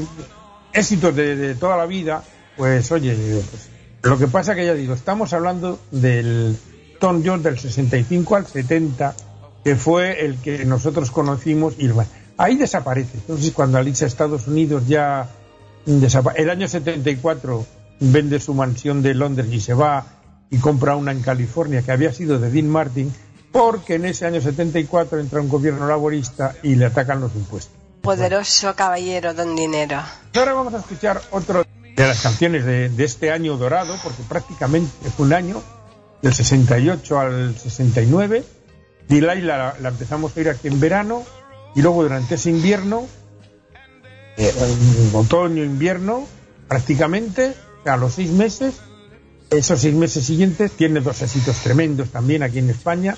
éxitos 0.72 1.16
de, 1.16 1.34
de 1.34 1.54
toda 1.56 1.76
la 1.76 1.86
vida, 1.86 2.22
pues 2.56 2.92
oye, 2.92 3.16
pues, 3.50 3.68
lo 4.02 4.16
que 4.16 4.28
pasa 4.28 4.54
que 4.54 4.64
ya 4.64 4.74
digo, 4.74 4.94
estamos 4.94 5.32
hablando 5.32 5.80
del 5.90 6.56
Tom 6.98 7.22
Jones 7.24 7.44
del 7.44 7.58
65 7.58 8.36
al 8.36 8.46
70, 8.46 9.14
que 9.64 9.76
fue 9.76 10.24
el 10.24 10.36
que 10.36 10.64
nosotros 10.64 11.10
conocimos 11.10 11.74
y 11.78 11.88
bueno, 11.88 12.10
ahí 12.36 12.56
desaparece. 12.56 13.18
Entonces 13.18 13.52
cuando 13.52 13.78
al 13.78 13.88
irse 13.88 14.04
a 14.04 14.08
Estados 14.08 14.46
Unidos 14.46 14.86
ya 14.86 15.28
desaparece. 15.84 16.42
El 16.42 16.50
año 16.50 16.68
74 16.68 17.66
vende 18.00 18.40
su 18.40 18.54
mansión 18.54 19.02
de 19.02 19.14
Londres 19.14 19.48
y 19.50 19.60
se 19.60 19.74
va 19.74 20.06
y 20.50 20.58
compra 20.58 20.96
una 20.96 21.12
en 21.12 21.22
California 21.22 21.82
que 21.82 21.92
había 21.92 22.12
sido 22.12 22.38
de 22.38 22.50
Dean 22.50 22.68
Martin, 22.68 23.12
porque 23.52 23.94
en 23.94 24.04
ese 24.04 24.26
año 24.26 24.40
74 24.40 25.18
entra 25.18 25.40
un 25.40 25.48
gobierno 25.48 25.86
laborista 25.86 26.54
y 26.62 26.74
le 26.76 26.86
atacan 26.86 27.20
los 27.20 27.34
impuestos. 27.34 27.74
Poderoso 28.02 28.74
caballero 28.76 29.34
don 29.34 29.56
dinero. 29.56 30.00
Y 30.32 30.38
ahora 30.38 30.52
vamos 30.52 30.74
a 30.74 30.78
escuchar 30.78 31.20
otro 31.30 31.64
de 31.96 32.06
las 32.06 32.20
canciones 32.20 32.64
de, 32.64 32.88
de 32.88 33.04
este 33.04 33.32
año 33.32 33.56
dorado, 33.56 33.96
porque 34.02 34.22
prácticamente 34.28 35.10
fue 35.16 35.26
un 35.26 35.32
año, 35.32 35.62
del 36.26 36.34
68 36.34 37.20
al 37.20 37.56
69. 37.56 38.44
Delilah 39.08 39.34
la, 39.36 39.76
la 39.80 39.88
empezamos 39.90 40.32
a 40.32 40.34
oír 40.40 40.48
aquí 40.48 40.66
en 40.68 40.80
verano, 40.80 41.24
y 41.76 41.82
luego 41.82 42.02
durante 42.02 42.34
ese 42.34 42.50
invierno, 42.50 43.06
eh, 44.36 44.52
otoño, 45.12 45.62
invierno, 45.62 46.26
prácticamente, 46.66 47.54
a 47.84 47.96
los 47.96 48.14
seis 48.14 48.30
meses, 48.30 48.74
esos 49.50 49.80
seis 49.80 49.94
meses 49.94 50.24
siguientes, 50.26 50.72
tiene 50.72 50.98
dos 51.00 51.22
éxitos 51.22 51.56
tremendos 51.58 52.10
también 52.10 52.42
aquí 52.42 52.58
en 52.58 52.70
España. 52.70 53.16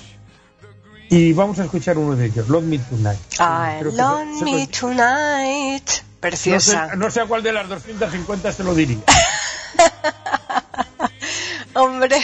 Y 1.09 1.33
vamos 1.33 1.57
a 1.57 1.63
escuchar 1.63 1.97
uno 1.97 2.15
de 2.15 2.27
ellos, 2.27 2.47
Love 2.49 2.65
Me 2.65 2.77
Tonight. 2.77 3.19
I 3.39 3.79
Creo 3.79 3.91
que 3.91 3.97
love 3.97 4.27
se- 4.33 4.39
se 4.39 4.45
lo- 4.45 4.51
me 4.51 4.67
tonight. 4.67 5.87
no 5.87 5.95
sé, 5.95 6.03
Preciosa. 6.19 6.95
no 6.95 7.09
sé 7.09 7.21
a 7.21 7.25
cuál 7.25 7.41
de 7.41 7.53
las 7.53 7.67
250 7.67 8.51
se 8.51 8.63
lo 8.63 8.75
diría. 8.75 8.99
Hombre, 11.73 12.17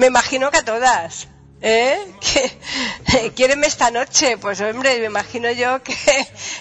me 0.00 0.06
imagino 0.06 0.50
que 0.50 0.58
a 0.58 0.64
todas. 0.64 1.28
¿Eh? 1.62 1.98
Que, 2.20 3.32
¿Quiéreme 3.32 3.66
esta 3.66 3.90
noche? 3.90 4.38
Pues 4.38 4.60
hombre, 4.62 4.98
me 4.98 5.06
imagino 5.06 5.50
yo 5.52 5.82
que, 5.82 5.94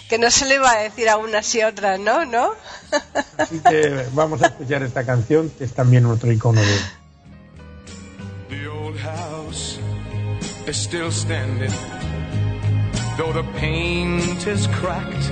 que 0.09 0.17
no 0.17 0.29
se 0.29 0.45
le 0.45 0.55
iba 0.55 0.69
a 0.69 0.79
decir 0.79 1.07
a 1.07 1.17
unas 1.17 1.55
y 1.55 1.63
otras, 1.63 1.99
¿no? 1.99 2.25
¿No? 2.25 2.51
Así 3.37 3.59
que 3.59 4.05
vamos 4.11 4.41
a 4.43 4.47
escuchar 4.47 4.83
esta 4.83 5.05
canción, 5.05 5.49
que 5.57 5.63
es 5.63 5.73
también 5.73 6.05
otro 6.05 6.31
icono 6.31 6.59
de 6.59 6.73
él. 6.73 6.81
The 8.49 8.67
old 8.67 8.97
house 8.97 9.79
is 10.67 10.75
still 10.75 11.11
standing, 11.11 11.71
though 13.17 13.31
the 13.31 13.47
paint 13.57 14.45
is 14.47 14.67
cracked 14.81 15.31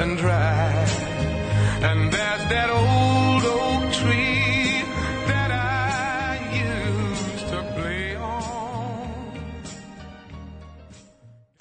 and 0.00 0.18
dry. 0.18 0.72
And 1.82 2.10
there's 2.10 2.48
that 2.48 2.70
old 2.70 3.44
oak 3.44 3.92
tree 3.92 4.23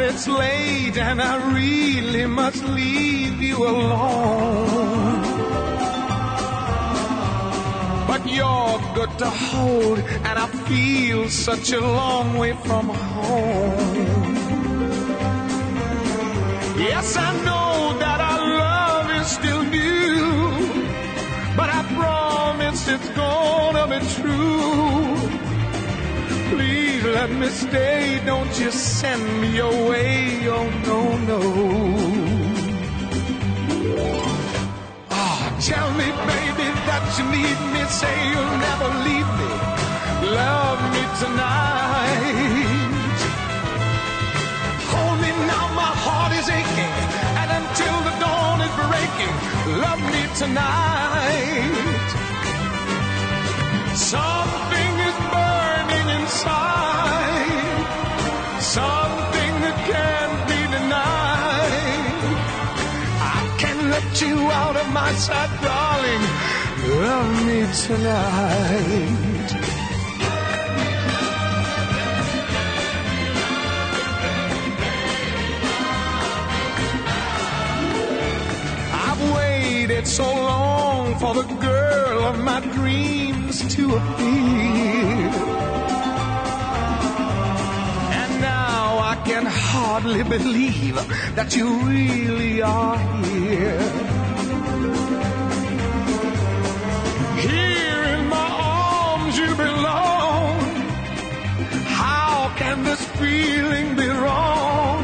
it's 0.00 0.28
late 0.28 0.96
and 0.96 1.20
I 1.20 1.34
really 1.54 2.26
must 2.26 2.62
leave 2.64 3.40
you 3.42 3.66
alone. 3.66 5.22
But 8.06 8.26
you're 8.26 8.80
good 8.94 9.12
to 9.18 9.30
hold, 9.30 9.98
and 9.98 10.38
I 10.38 10.46
feel 10.68 11.28
such 11.28 11.72
a 11.72 11.80
long 11.80 12.38
way 12.38 12.52
from 12.64 12.88
home. 12.88 14.34
Yes, 16.78 17.16
I 17.16 17.30
know 17.46 17.98
that 17.98 18.20
our 18.30 18.42
love 18.64 19.10
is 19.20 19.26
still 19.26 19.62
new, 19.62 20.36
but 21.56 21.68
I 21.70 21.82
promise 22.00 22.88
it's 22.88 23.08
gonna 23.10 23.86
be 23.92 24.00
true. 24.16 25.17
Let 27.18 27.30
me 27.32 27.48
stay, 27.48 28.20
don't 28.24 28.54
you 28.60 28.70
send 28.70 29.22
me 29.40 29.58
away, 29.58 30.46
oh 30.56 30.68
no, 30.86 31.00
no. 31.30 31.40
Ah, 35.10 35.42
tell 35.68 35.90
me, 35.98 36.08
baby, 36.30 36.68
that 36.86 37.04
you 37.18 37.24
need 37.36 37.58
me, 37.74 37.82
say 38.00 38.16
you'll 38.30 38.58
never 38.68 38.88
leave 39.08 39.30
me. 39.40 39.50
Love 40.42 40.80
me 40.94 41.02
tonight. 41.22 42.78
Hold 44.90 45.16
me 45.24 45.30
now, 45.52 45.66
my 45.82 45.92
heart 46.04 46.32
is 46.38 46.48
aching, 46.58 46.94
and 47.40 47.48
until 47.60 47.96
the 48.06 48.14
dawn 48.22 48.58
is 48.66 48.74
breaking, 48.86 49.34
love 49.84 50.02
me 50.14 50.22
tonight. 50.42 52.08
Something 54.12 54.92
is 55.08 55.16
burning 55.34 56.08
inside, 56.20 56.97
you 64.20 64.36
out 64.50 64.76
of 64.76 64.88
my 64.92 65.12
sight, 65.12 65.50
darling. 65.62 66.22
Love 67.00 67.46
me 67.46 67.66
tonight. 67.86 69.48
I've 78.92 79.34
waited 79.34 80.06
so 80.06 80.24
long 80.24 81.18
for 81.18 81.34
the 81.34 81.42
girl 81.54 82.24
of 82.24 82.38
my 82.40 82.60
dreams 82.60 83.74
to 83.74 83.96
appear. 83.96 85.67
Hardly 89.74 90.22
believe 90.22 90.96
that 91.36 91.54
you 91.56 91.66
really 91.94 92.62
are 92.62 92.98
here. 93.24 93.80
Here 97.46 98.02
in 98.14 98.22
my 98.36 98.48
arms 98.80 99.34
you 99.42 99.50
belong. 99.66 100.54
How 102.00 102.50
can 102.60 102.76
this 102.88 103.02
feeling 103.20 103.88
be 104.02 104.08
wrong? 104.22 105.00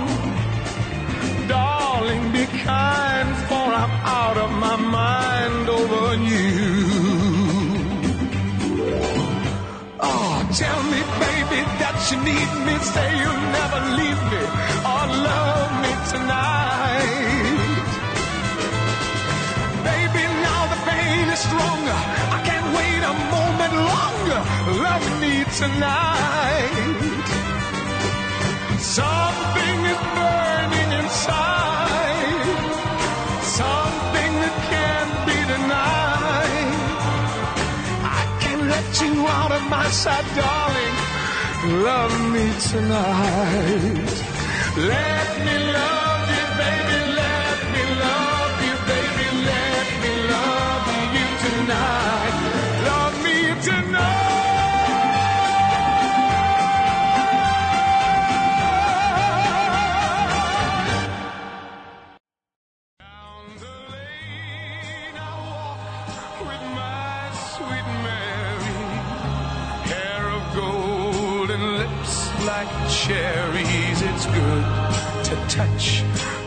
Darling, 1.55 2.25
be 2.33 2.45
kind, 2.71 3.31
for 3.49 3.67
I'm 3.83 3.95
out 4.21 4.39
of 4.45 4.51
my 4.67 4.77
mind 4.99 5.65
over 5.79 6.07
you. 6.33 6.55
Oh, 10.11 10.35
tell 10.63 10.81
me, 10.93 11.01
baby, 11.25 11.61
that 11.83 11.97
you 12.09 12.17
need 12.31 12.51
me. 12.67 12.75
Say 12.95 13.09
you'll 13.21 13.47
never 13.59 13.81
leave 14.01 14.23
me 14.33 14.34
tonight. 16.15 17.55
Baby, 19.91 20.23
now 20.47 20.63
the 20.73 20.81
pain 20.91 21.27
is 21.35 21.41
stronger. 21.49 21.99
I 22.37 22.39
can't 22.49 22.69
wait 22.79 23.03
a 23.13 23.15
moment 23.35 23.75
longer. 23.93 24.41
Love 24.87 25.07
me 25.23 25.35
tonight. 25.63 26.89
Something 28.99 29.77
is 29.93 30.01
burning 30.19 30.91
inside. 31.01 32.49
Something 33.61 34.33
that 34.43 34.57
can't 34.73 35.15
be 35.29 35.39
denied. 35.55 36.75
I 38.19 38.23
can't 38.43 38.65
let 38.75 38.89
you 39.03 39.13
out 39.39 39.53
of 39.59 39.63
my 39.77 39.87
sight, 40.03 40.27
darling. 40.39 40.95
Love 41.89 42.15
me 42.35 42.47
tonight. 42.71 44.15
Let 44.77 45.29
me 45.47 45.73
love 45.73 46.04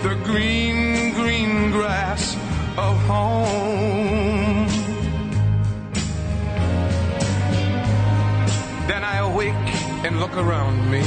the 0.07 0.15
green, 0.23 1.13
green 1.13 1.71
grass 1.71 2.35
of 2.77 2.95
home. 3.07 4.67
Then 8.87 9.03
I 9.03 9.17
awake 9.29 9.67
and 10.05 10.19
look 10.19 10.35
around 10.37 10.89
me 10.89 11.01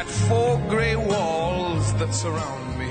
at 0.00 0.06
four 0.28 0.58
gray 0.68 0.96
walls 0.96 1.92
that 2.00 2.12
surround 2.14 2.78
me. 2.78 2.90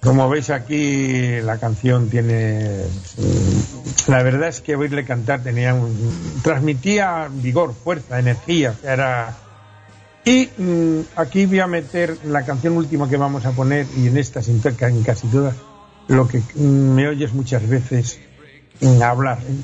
Como 0.00 0.28
veis 0.28 0.50
aquí, 0.50 1.40
la 1.42 1.58
canción 1.58 2.08
tiene. 2.08 2.84
La 4.06 4.22
verdad 4.22 4.48
es 4.48 4.60
que 4.60 4.76
oírle 4.76 5.04
cantar 5.04 5.42
tenía 5.42 5.74
un- 5.74 6.40
transmitía 6.44 7.28
vigor, 7.28 7.74
fuerza, 7.74 8.20
energía. 8.20 8.74
Era. 8.84 9.34
Y 10.26 10.50
mm, 10.58 11.00
aquí 11.14 11.46
voy 11.46 11.60
a 11.60 11.68
meter 11.68 12.18
la 12.24 12.44
canción 12.44 12.76
última 12.76 13.08
que 13.08 13.16
vamos 13.16 13.46
a 13.46 13.52
poner, 13.52 13.86
y 13.96 14.08
en 14.08 14.18
esta, 14.18 14.40
toca 14.60 14.88
en 14.88 15.04
casi 15.04 15.28
todas, 15.28 15.54
lo 16.08 16.26
que 16.26 16.40
mm, 16.56 16.94
me 16.94 17.06
oyes 17.06 17.32
muchas 17.32 17.66
veces 17.68 18.18
en 18.80 19.00
hablar. 19.00 19.38
¿eh? 19.38 19.54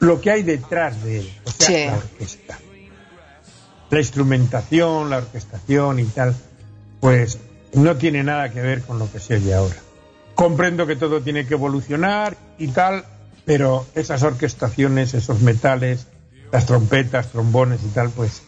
Lo 0.00 0.20
que 0.20 0.30
hay 0.30 0.42
detrás 0.42 1.02
de 1.02 1.20
él, 1.20 1.32
o 1.46 1.50
sea, 1.50 1.66
Sí. 1.66 1.86
la 1.86 1.96
orquesta. 1.96 2.58
La 3.88 3.98
instrumentación, 3.98 5.08
la 5.08 5.16
orquestación 5.16 5.98
y 6.00 6.04
tal, 6.04 6.34
pues 7.00 7.38
no 7.72 7.96
tiene 7.96 8.22
nada 8.22 8.50
que 8.52 8.60
ver 8.60 8.82
con 8.82 8.98
lo 8.98 9.10
que 9.10 9.18
se 9.18 9.36
oye 9.36 9.54
ahora. 9.54 9.76
Comprendo 10.34 10.86
que 10.86 10.96
todo 10.96 11.22
tiene 11.22 11.46
que 11.46 11.54
evolucionar 11.54 12.36
y 12.58 12.68
tal, 12.68 13.06
pero 13.46 13.86
esas 13.94 14.22
orquestaciones, 14.22 15.14
esos 15.14 15.40
metales, 15.40 16.06
las 16.52 16.66
trompetas, 16.66 17.28
trombones 17.32 17.80
y 17.82 17.88
tal, 17.88 18.10
pues 18.10 18.42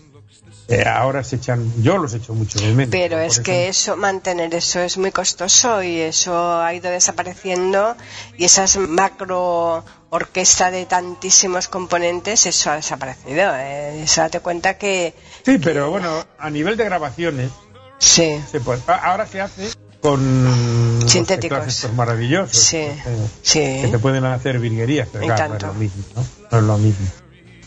eh, 0.68 0.84
ahora 0.86 1.24
se 1.24 1.36
echan, 1.36 1.72
yo 1.82 1.96
los 1.98 2.12
echo 2.14 2.34
mucho 2.34 2.58
de 2.60 2.72
menos. 2.74 2.90
Pero 2.90 3.18
es 3.18 3.40
que 3.40 3.68
eso, 3.68 3.96
mantener 3.96 4.54
eso 4.54 4.80
es 4.80 4.98
muy 4.98 5.10
costoso 5.12 5.82
y 5.82 5.98
eso 6.00 6.60
ha 6.60 6.72
ido 6.74 6.90
desapareciendo 6.90 7.96
y 8.36 8.44
esas 8.44 8.76
macro 8.76 9.84
orquesta 10.10 10.70
de 10.70 10.84
tantísimos 10.86 11.68
componentes, 11.68 12.44
eso 12.46 12.70
ha 12.70 12.76
desaparecido. 12.76 13.50
¿eh? 13.56 14.02
Eso 14.02 14.20
date 14.20 14.40
cuenta 14.40 14.76
que 14.78 15.14
Sí, 15.44 15.58
pero 15.58 15.90
bueno, 15.90 16.24
a 16.38 16.50
nivel 16.50 16.76
de 16.76 16.84
grabaciones, 16.84 17.50
sí, 17.98 18.38
se 18.50 18.60
puede- 18.60 18.82
a- 18.86 19.10
ahora 19.10 19.26
se 19.26 19.40
hace 19.40 19.68
con 20.00 21.00
Sintéticos. 21.06 21.66
estos 21.66 21.92
maravillosos 21.94 22.56
Sí, 22.56 22.76
eh, 22.76 23.02
sí. 23.42 23.58
que 23.82 23.88
te 23.90 23.98
pueden 23.98 24.24
hacer 24.26 24.58
virguerías, 24.58 25.08
pero 25.12 25.24
claro, 25.26 25.48
no 25.48 25.56
es 25.56 25.62
lo 25.62 25.74
mismo, 25.74 26.04
¿no? 26.14 26.24
No 26.52 26.58
es 26.58 26.64
lo 26.64 26.78
mismo. 26.78 27.06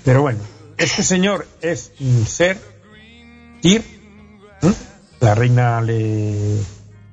Pero 0.05 0.21
bueno, 0.21 0.39
este 0.77 1.03
señor 1.03 1.47
es 1.61 1.91
mm, 1.99 2.23
Ser 2.25 2.70
Kir, 3.61 3.83
¿eh? 4.63 4.73
la 5.19 5.35
reina 5.35 5.81
le- 5.81 6.57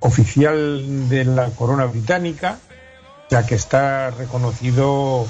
oficial 0.01 1.09
de 1.09 1.25
la 1.25 1.51
corona 1.51 1.87
británica, 1.87 2.59
ya 3.31 3.45
que 3.47 3.55
está 3.55 4.11
reconocido 4.11 5.27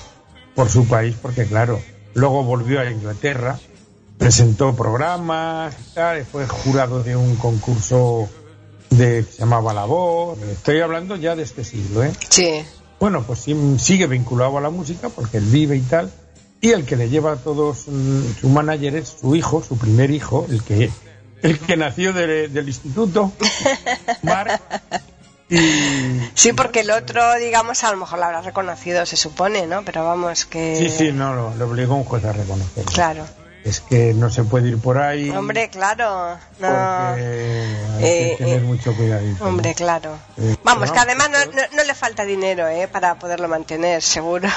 por 0.55 0.69
su 0.69 0.87
país, 0.87 1.17
porque 1.21 1.47
claro, 1.47 1.81
luego 2.15 2.45
volvió 2.45 2.81
a 2.81 2.91
Inglaterra, 2.91 3.59
presentó 4.19 4.75
programas, 4.77 5.75
y 5.91 5.95
tal, 5.95 6.25
fue 6.25 6.47
jurado 6.47 7.03
de 7.03 7.17
un 7.17 7.37
concurso 7.37 8.29
de 8.91 9.25
que 9.25 9.33
se 9.33 9.39
llamaba 9.41 9.73
La 9.73 9.85
Voz. 9.85 10.39
Estoy 10.43 10.81
hablando 10.81 11.17
ya 11.17 11.35
de 11.37 11.43
este 11.43 11.65
siglo, 11.65 12.03
¿eh? 12.05 12.13
sí, 12.29 12.63
Bueno, 13.01 13.23
pues 13.27 13.41
sí, 13.41 13.57
sigue 13.79 14.07
vinculado 14.07 14.59
a 14.59 14.61
la 14.61 14.71
música 14.71 15.09
porque 15.09 15.39
él 15.39 15.45
vive 15.45 15.77
y 15.77 15.81
tal. 15.83 16.11
y 16.61 16.71
el 16.71 16.85
que 16.85 16.97
le 16.97 17.09
lleva 17.09 17.33
a 17.33 17.37
todos 17.37 17.85
mm, 17.87 18.41
su 18.41 18.49
manager 18.49 18.97
es 18.97 19.17
su 19.21 19.35
hijo, 19.37 19.63
su 19.63 19.79
primer 19.79 20.11
hijo, 20.11 20.47
el 20.51 20.63
que, 20.65 20.91
el 21.43 21.59
que 21.59 21.77
nació 21.77 22.13
de- 22.13 22.49
del 22.49 22.69
instituto, 22.69 23.33
Mark. 24.23 24.61
Y, 25.51 26.21
Sí, 26.35 26.53
porque 26.53 26.81
el 26.81 26.91
otro, 26.91 27.35
digamos, 27.37 27.83
a 27.85 27.91
lo 27.91 27.97
mejor 27.97 28.19
lo 28.19 28.27
habrá 28.27 28.43
reconocido, 28.43 29.07
se 29.07 29.17
supone, 29.17 29.67
¿no? 29.67 29.83
Pero 29.85 30.05
vamos, 30.05 30.45
que... 30.45 30.77
sí, 30.77 30.89
sí, 30.91 31.13
no, 31.13 31.35
lo, 31.35 31.55
le 31.57 31.65
obligó 31.65 31.95
un 31.95 32.05
juez 32.05 32.25
a 32.25 32.33
reconocerlo. 32.33 32.93
Claro. 32.93 33.27
Es 33.65 33.81
que 33.81 34.15
no 34.15 34.31
se 34.31 34.45
puede 34.45 34.69
ir 34.69 34.79
por 34.79 34.99
ahí. 34.99 35.31
Hombre, 35.31 35.69
claro. 35.69 36.39
No. 36.61 36.69
hay 36.69 37.15
Eh, 37.19 38.35
que 38.39 38.45
tener 38.45 38.59
eh, 38.59 38.65
mucho 38.65 38.95
cuidadito. 38.95 39.45
Hombre, 39.45 39.75
claro. 39.75 40.17
Eh, 40.37 40.57
Vamos, 40.65 40.89
no, 40.89 40.93
que 40.95 40.99
además 41.01 41.29
no, 41.31 41.39
no- 41.53 41.77
no 41.77 41.85
le 41.85 41.95
falta 41.95 42.25
dinero, 42.25 42.69
¿eh? 42.69 42.87
Para 42.89 43.15
poderlo 43.19 43.49
mantener, 43.49 44.01
seguro. 44.03 44.49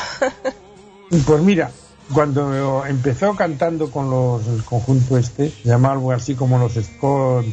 Pues 1.25 1.41
mira, 1.41 1.71
cuando 2.13 2.85
empezó 2.85 3.35
cantando 3.35 3.91
con 3.91 4.09
los 4.09 4.47
el 4.47 4.63
conjunto 4.63 5.17
este, 5.17 5.49
se 5.49 5.69
llamaba 5.69 5.95
algo 5.95 6.11
así 6.11 6.35
como 6.35 6.57
los 6.57 6.73
Scott 6.73 7.45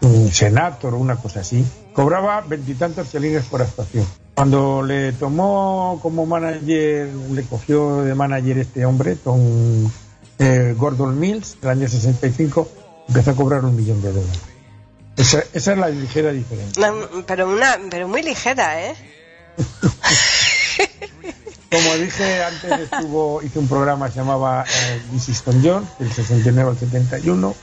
mm, 0.00 0.28
Senator 0.28 0.94
o 0.94 0.98
una 0.98 1.16
cosa 1.16 1.40
así, 1.40 1.64
cobraba 1.92 2.40
veintitantos 2.42 3.10
chelines 3.10 3.44
por 3.44 3.62
actuación. 3.62 4.06
Cuando 4.34 4.82
le 4.82 5.12
tomó 5.12 6.00
como 6.02 6.26
manager, 6.26 7.08
le 7.32 7.42
cogió 7.44 8.02
de 8.02 8.14
manager 8.14 8.58
este 8.58 8.84
hombre, 8.84 9.16
Tom 9.16 9.40
eh, 10.38 10.74
Gordon 10.76 11.18
Mills, 11.18 11.56
el 11.62 11.68
año 11.68 11.88
65, 11.88 12.68
empezó 13.08 13.30
a 13.30 13.34
cobrar 13.34 13.64
un 13.64 13.76
millón 13.76 14.02
de 14.02 14.12
dólares. 14.12 14.40
Esa, 15.16 15.44
esa 15.52 15.72
es 15.72 15.78
la 15.78 15.88
ligera 15.88 16.32
diferencia. 16.32 16.90
No, 16.90 17.24
pero, 17.26 17.48
una, 17.48 17.78
pero 17.88 18.08
muy 18.08 18.22
ligera, 18.22 18.84
¿eh? 18.84 18.94
Como 21.70 21.94
dije 21.94 22.44
antes, 22.44 22.90
estuvo, 22.92 23.42
hice 23.42 23.58
un 23.58 23.68
programa 23.68 24.06
que 24.06 24.12
se 24.12 24.18
llamaba 24.20 24.64
eh, 24.64 25.02
This 25.12 25.28
is 25.30 25.42
Tom 25.42 25.60
Jones, 25.62 25.88
del 25.98 26.12
69 26.12 26.70
al 26.70 26.78
71, 26.78 27.54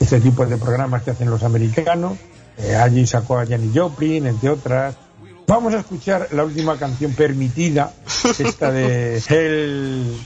este 0.00 0.20
tipo 0.20 0.44
de 0.46 0.56
programas 0.56 1.02
que 1.02 1.12
hacen 1.12 1.30
los 1.30 1.42
americanos. 1.42 2.18
Eh, 2.58 2.74
allí 2.74 3.06
sacó 3.06 3.38
a 3.38 3.46
Janis 3.46 3.70
Joplin, 3.74 4.26
entre 4.26 4.50
otras. 4.50 4.96
Vamos 5.46 5.74
a 5.74 5.80
escuchar 5.80 6.28
la 6.32 6.44
última 6.44 6.78
canción 6.78 7.12
permitida, 7.12 7.94
esta 8.38 8.70
de 8.70 9.22
Hell 9.28 10.16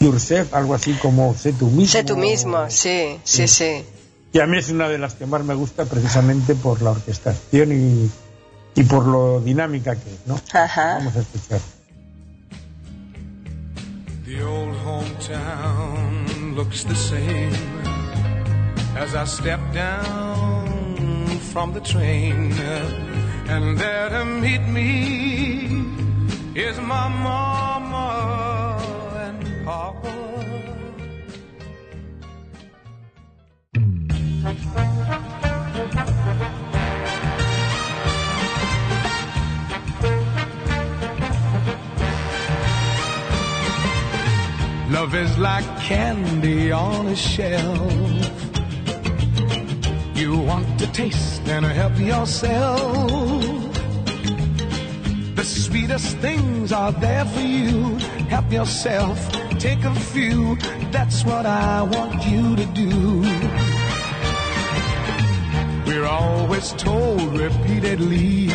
Yourself, 0.00 0.54
algo 0.54 0.74
así 0.74 0.92
como 0.94 1.34
Sé 1.34 1.52
tú 1.52 1.66
mismo. 1.66 1.86
Sé 1.86 2.04
tú 2.04 2.16
mismo, 2.16 2.70
sí, 2.70 3.18
sí, 3.24 3.48
sí. 3.48 3.84
Y 4.32 4.40
a 4.40 4.46
mí 4.46 4.58
es 4.58 4.68
una 4.68 4.88
de 4.88 4.98
las 4.98 5.14
que 5.14 5.26
más 5.26 5.44
me 5.44 5.54
gusta 5.54 5.84
precisamente 5.84 6.54
por 6.54 6.82
la 6.82 6.90
orquestación 6.90 7.72
y, 7.72 8.10
y 8.74 8.84
por 8.84 9.06
lo 9.06 9.40
dinámica 9.40 9.94
que 9.94 10.10
es, 10.10 10.26
¿no? 10.26 10.40
Ajá. 10.52 10.96
Vamos 10.98 11.16
a 11.16 11.20
escuchar. 11.20 11.60
The 14.34 14.42
old 14.42 14.74
hometown 14.74 16.56
looks 16.56 16.82
the 16.82 16.94
same 16.96 17.54
as 18.96 19.14
I 19.14 19.24
step 19.26 19.60
down 19.72 21.38
from 21.52 21.72
the 21.72 21.80
train. 21.80 22.52
And 23.46 23.78
there 23.78 24.08
to 24.08 24.24
meet 24.24 24.62
me 24.62 25.84
is 26.56 26.80
my 26.80 27.08
mama 27.08 28.08
and 29.24 29.64
papa. 29.64 30.10
Love 45.14 45.26
is 45.26 45.38
like 45.38 45.78
candy 45.78 46.72
on 46.72 47.06
a 47.06 47.14
shelf. 47.14 47.92
You 50.16 50.38
want 50.38 50.66
to 50.80 50.90
taste 50.90 51.42
and 51.46 51.64
help 51.66 51.96
yourself. 52.00 53.44
The 55.36 55.44
sweetest 55.44 56.16
things 56.16 56.72
are 56.72 56.90
there 56.90 57.24
for 57.26 57.42
you. 57.42 57.96
Help 58.28 58.50
yourself, 58.50 59.16
take 59.60 59.84
a 59.84 59.94
few. 59.94 60.56
That's 60.90 61.24
what 61.24 61.46
I 61.46 61.82
want 61.82 62.26
you 62.26 62.56
to 62.56 62.66
do. 62.66 63.20
We're 65.86 66.06
always 66.06 66.72
told 66.72 67.38
repeatedly 67.38 68.48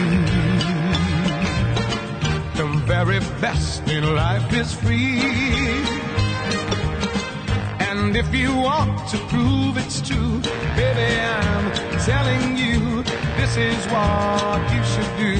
the 2.59 2.67
very 2.85 3.19
best 3.39 3.87
in 3.87 4.03
life 4.13 4.51
is 4.53 4.73
free. 4.73 5.98
And 8.09 8.17
if 8.17 8.33
you 8.33 8.51
want 8.55 9.07
to 9.09 9.17
prove 9.27 9.77
it's 9.77 10.01
true, 10.01 10.39
baby, 10.75 11.09
I'm 11.21 11.71
telling 12.09 12.57
you, 12.57 13.03
this 13.37 13.55
is 13.55 13.85
what 13.93 14.61
you 14.73 14.81
should 14.91 15.13
do. 15.21 15.37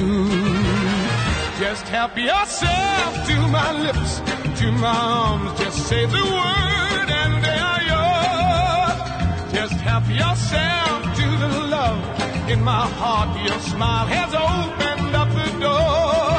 Just 1.58 1.84
help 1.88 2.16
yourself 2.16 3.26
to 3.26 3.36
my 3.48 3.72
lips, 3.72 4.20
to 4.60 4.70
my 4.70 4.86
arms, 4.86 5.58
just 5.58 5.88
say 5.88 6.06
the 6.06 6.22
word 6.38 7.08
and 7.22 7.44
they 7.44 7.58
are 7.70 7.82
yours. 7.92 9.52
Just 9.52 9.74
help 9.82 10.06
yourself 10.08 11.02
to 11.18 11.26
the 11.42 11.50
love 11.74 12.00
in 12.48 12.62
my 12.62 12.86
heart. 12.86 13.30
Your 13.48 13.58
smile 13.58 14.06
has 14.06 14.30
opened 14.32 15.16
up 15.16 15.28
the 15.40 15.50
door. 15.58 16.38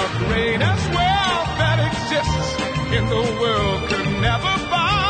The 0.00 0.08
greatest 0.26 0.84
wealth 0.92 1.50
that 1.62 1.78
exists 1.88 2.52
in 2.92 3.08
the 3.08 3.24
world 3.40 3.88
could 3.88 4.20
never 4.20 4.54
buy 4.68 5.03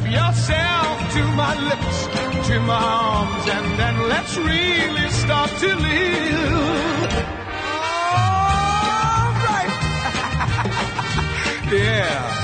Help 0.00 0.12
yourself 0.12 1.12
to 1.12 1.22
my 1.36 1.54
lips, 1.68 2.06
to 2.48 2.60
my 2.60 2.82
arms, 2.82 3.48
and 3.48 3.78
then 3.78 4.08
let's 4.08 4.36
really 4.38 5.10
start 5.10 5.50
to 5.58 5.66
live. 5.66 7.12
All 8.06 9.32
right. 9.44 9.70
yeah. 11.72 12.36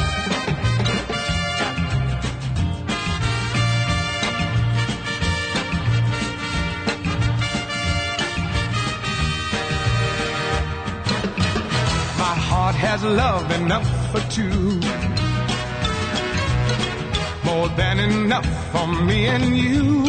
My 12.19 12.35
heart 12.35 12.75
has 12.75 13.03
love 13.03 13.51
enough 13.53 14.13
for 14.13 14.21
two. 14.31 15.26
More 17.57 17.69
than 17.71 17.99
enough 18.01 18.51
for 18.71 18.87
me 18.87 19.29
and 19.35 19.57
you. 19.57 20.05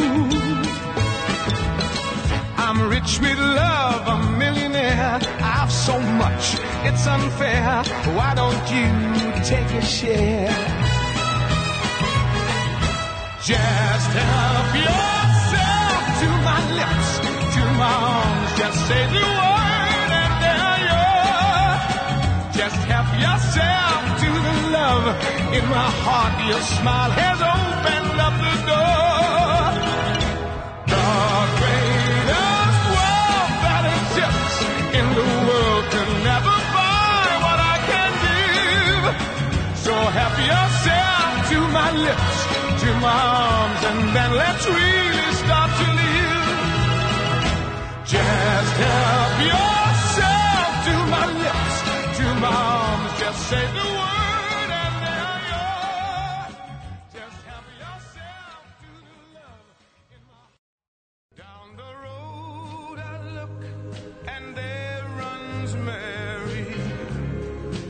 I'm 2.66 2.89
rich 2.89 3.22
with 3.22 3.39
love, 3.39 4.02
a 4.16 4.18
millionaire. 4.38 5.18
I've 5.39 5.72
so 5.72 5.98
much, 6.24 6.43
it's 6.88 7.08
unfair. 7.08 7.84
Why 8.18 8.34
don't 8.41 8.66
you 8.76 8.88
take 9.52 9.70
a 9.82 9.84
share? 9.95 10.50
Just 13.50 14.10
help 14.22 14.70
yourself 14.86 16.02
to 16.22 16.30
my 16.50 16.62
lips, 16.80 17.10
to 17.56 17.62
my 17.82 17.95
arms. 18.18 18.50
Just 18.60 18.80
say 18.89 19.04
the 19.14 19.26
word 19.38 19.47
Just 22.68 22.84
help 22.84 23.07
yourself 23.15 24.01
to 24.20 24.28
the 24.28 24.55
love 24.76 25.05
in 25.55 25.63
my 25.72 25.89
heart. 26.03 26.36
Your 26.51 26.59
smile 26.59 27.11
has 27.15 27.39
opened 27.39 28.20
up 28.28 28.36
the 28.43 28.55
door. 28.68 29.72
The 30.91 31.07
greatest 31.63 32.82
that 33.63 33.84
exists 33.88 34.57
in 34.99 35.05
the 35.15 35.28
world 35.47 35.86
can 35.95 36.09
never 36.28 36.55
buy 36.76 37.28
what 37.45 37.59
I 37.74 37.76
can 37.88 38.11
give. 38.28 39.15
So 39.88 39.93
help 40.20 40.36
yourself 40.51 41.32
to 41.51 41.59
my 41.72 41.89
lips, 42.03 42.38
to 42.84 42.89
my 42.99 43.15
arms, 43.47 43.82
and 43.95 43.99
then 44.11 44.32
let's 44.43 44.68
really 44.68 45.30
start 45.39 45.72
to 45.72 45.88
live. 46.03 46.51
Just 48.11 48.74
help 48.84 49.34
yourself 49.55 50.68
to 50.84 50.95
my 51.15 51.26
lips, 51.32 51.77
to 52.18 52.34
my 52.41 52.47
arms. 52.47 53.20
Just 53.20 53.41
say 53.49 53.63
the 53.80 53.88
word 54.01 54.70
and 54.84 54.95
there 55.05 55.38
you're. 55.49 56.47
Just 57.18 57.39
help 57.49 57.68
yourself 57.84 58.61
to 58.82 58.91
the 59.09 59.18
love 59.38 59.68
in 60.15 60.22
my 60.32 60.45
Down 61.43 61.68
the 61.82 61.91
road 62.05 62.97
I 62.97 63.15
look 63.38 63.59
and 64.34 64.45
there 64.57 65.05
runs 65.20 65.72
Mary, 65.76 66.65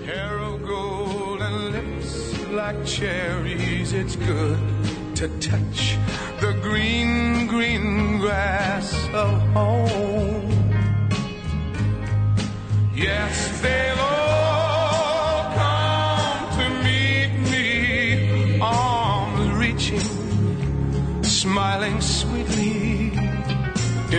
hair 0.06 0.38
of 0.40 0.56
gold 0.66 1.42
and 1.42 1.58
lips 1.72 2.12
like 2.50 2.86
cherries. 2.86 3.94
It's 3.94 4.18
good 4.18 4.60
to 5.16 5.30
touch 5.40 5.87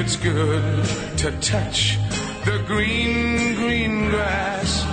It's 0.00 0.14
good 0.14 0.84
to 1.18 1.32
touch 1.40 1.98
the 2.44 2.62
green, 2.68 3.56
green 3.56 4.10
grass. 4.10 4.86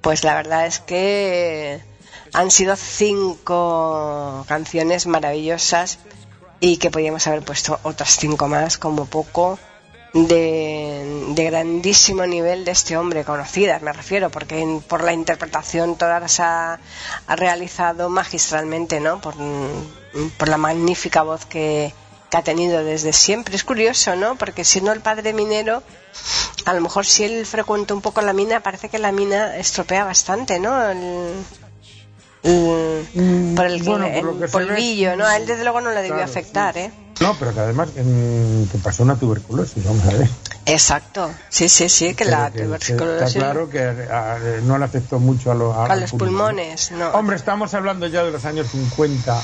Pues 0.00 0.24
la 0.24 0.34
verdad 0.34 0.64
es 0.64 0.78
que 0.80 1.82
han 2.32 2.50
sido 2.50 2.74
cinco 2.76 4.46
canciones 4.48 5.06
maravillosas 5.06 5.98
y 6.60 6.78
que 6.78 6.90
podíamos 6.90 7.26
haber 7.26 7.42
puesto 7.42 7.78
otras 7.82 8.16
cinco 8.16 8.48
más 8.48 8.78
como 8.78 9.04
poco 9.04 9.58
de, 10.12 11.24
de 11.34 11.44
grandísimo 11.44 12.24
nivel 12.26 12.64
de 12.64 12.70
este 12.70 12.96
hombre, 12.96 13.24
conocidas 13.24 13.82
me 13.82 13.92
refiero, 13.92 14.30
porque 14.30 14.60
en- 14.60 14.80
por 14.80 15.04
la 15.04 15.12
interpretación 15.12 15.96
todas 15.96 16.20
las 16.22 16.40
ha, 16.40 16.78
ha 17.26 17.36
realizado 17.36 18.08
magistralmente, 18.08 19.00
¿no? 19.00 19.20
Por, 19.20 19.34
por 20.38 20.48
la 20.48 20.56
magnífica 20.56 21.22
voz 21.22 21.44
que, 21.44 21.92
que 22.30 22.36
ha 22.36 22.42
tenido 22.42 22.82
desde 22.82 23.12
siempre. 23.12 23.56
Es 23.56 23.64
curioso, 23.64 24.16
¿no? 24.16 24.36
Porque 24.36 24.64
siendo 24.64 24.92
el 24.92 25.00
padre 25.00 25.32
minero, 25.34 25.82
a 26.64 26.72
lo 26.72 26.80
mejor 26.80 27.04
si 27.04 27.24
él 27.24 27.44
frecuenta 27.44 27.92
un 27.92 28.00
poco 28.00 28.22
la 28.22 28.32
mina, 28.32 28.60
parece 28.60 28.88
que 28.88 28.98
la 28.98 29.12
mina 29.12 29.56
estropea 29.58 30.04
bastante, 30.04 30.58
¿no? 30.58 30.82
El, 30.90 30.98
el- 32.42 33.06
Mm, 33.12 33.54
por 33.54 33.66
el, 33.66 33.82
bueno, 33.82 34.06
por 34.20 34.30
el 34.30 34.38
ve, 34.38 34.48
polvillo, 34.48 35.16
¿no? 35.16 35.26
A 35.26 35.36
él 35.36 35.46
desde 35.46 35.62
luego 35.64 35.80
no 35.80 35.90
le 35.90 35.96
debió 36.02 36.16
claro, 36.16 36.30
afectar, 36.30 36.74
sí. 36.74 36.80
¿eh? 36.80 36.90
No, 37.20 37.34
pero 37.38 37.54
que 37.54 37.60
además 37.60 37.88
mm, 37.96 38.64
que 38.64 38.78
pasó 38.82 39.02
una 39.02 39.16
tuberculosis, 39.16 39.82
vamos 39.84 40.04
a 40.04 40.10
ver. 40.18 40.28
Exacto, 40.66 41.30
sí, 41.48 41.68
sí, 41.68 41.88
sí, 41.88 42.14
que 42.14 42.24
la 42.26 42.50
Pero 42.52 42.72
que- 42.72 42.78
que 42.78 42.94
tuberculosis 42.94 43.26
Está 43.36 43.40
claro 43.40 43.70
que 43.70 43.80
a- 43.80 44.38
no 44.64 44.76
le 44.78 44.84
afectó 44.84 45.18
mucho 45.18 45.50
a, 45.50 45.54
lo- 45.54 45.72
a- 45.72 45.86
a 45.86 45.96
los 45.96 46.10
pulmón. 46.10 46.28
pulmones, 46.28 46.90
no. 46.92 47.08
Hombre, 47.10 47.36
estamos 47.36 47.72
hablando 47.74 48.06
ya 48.06 48.22
de 48.24 48.32
los 48.32 48.44
años 48.44 48.68
50 48.68 49.40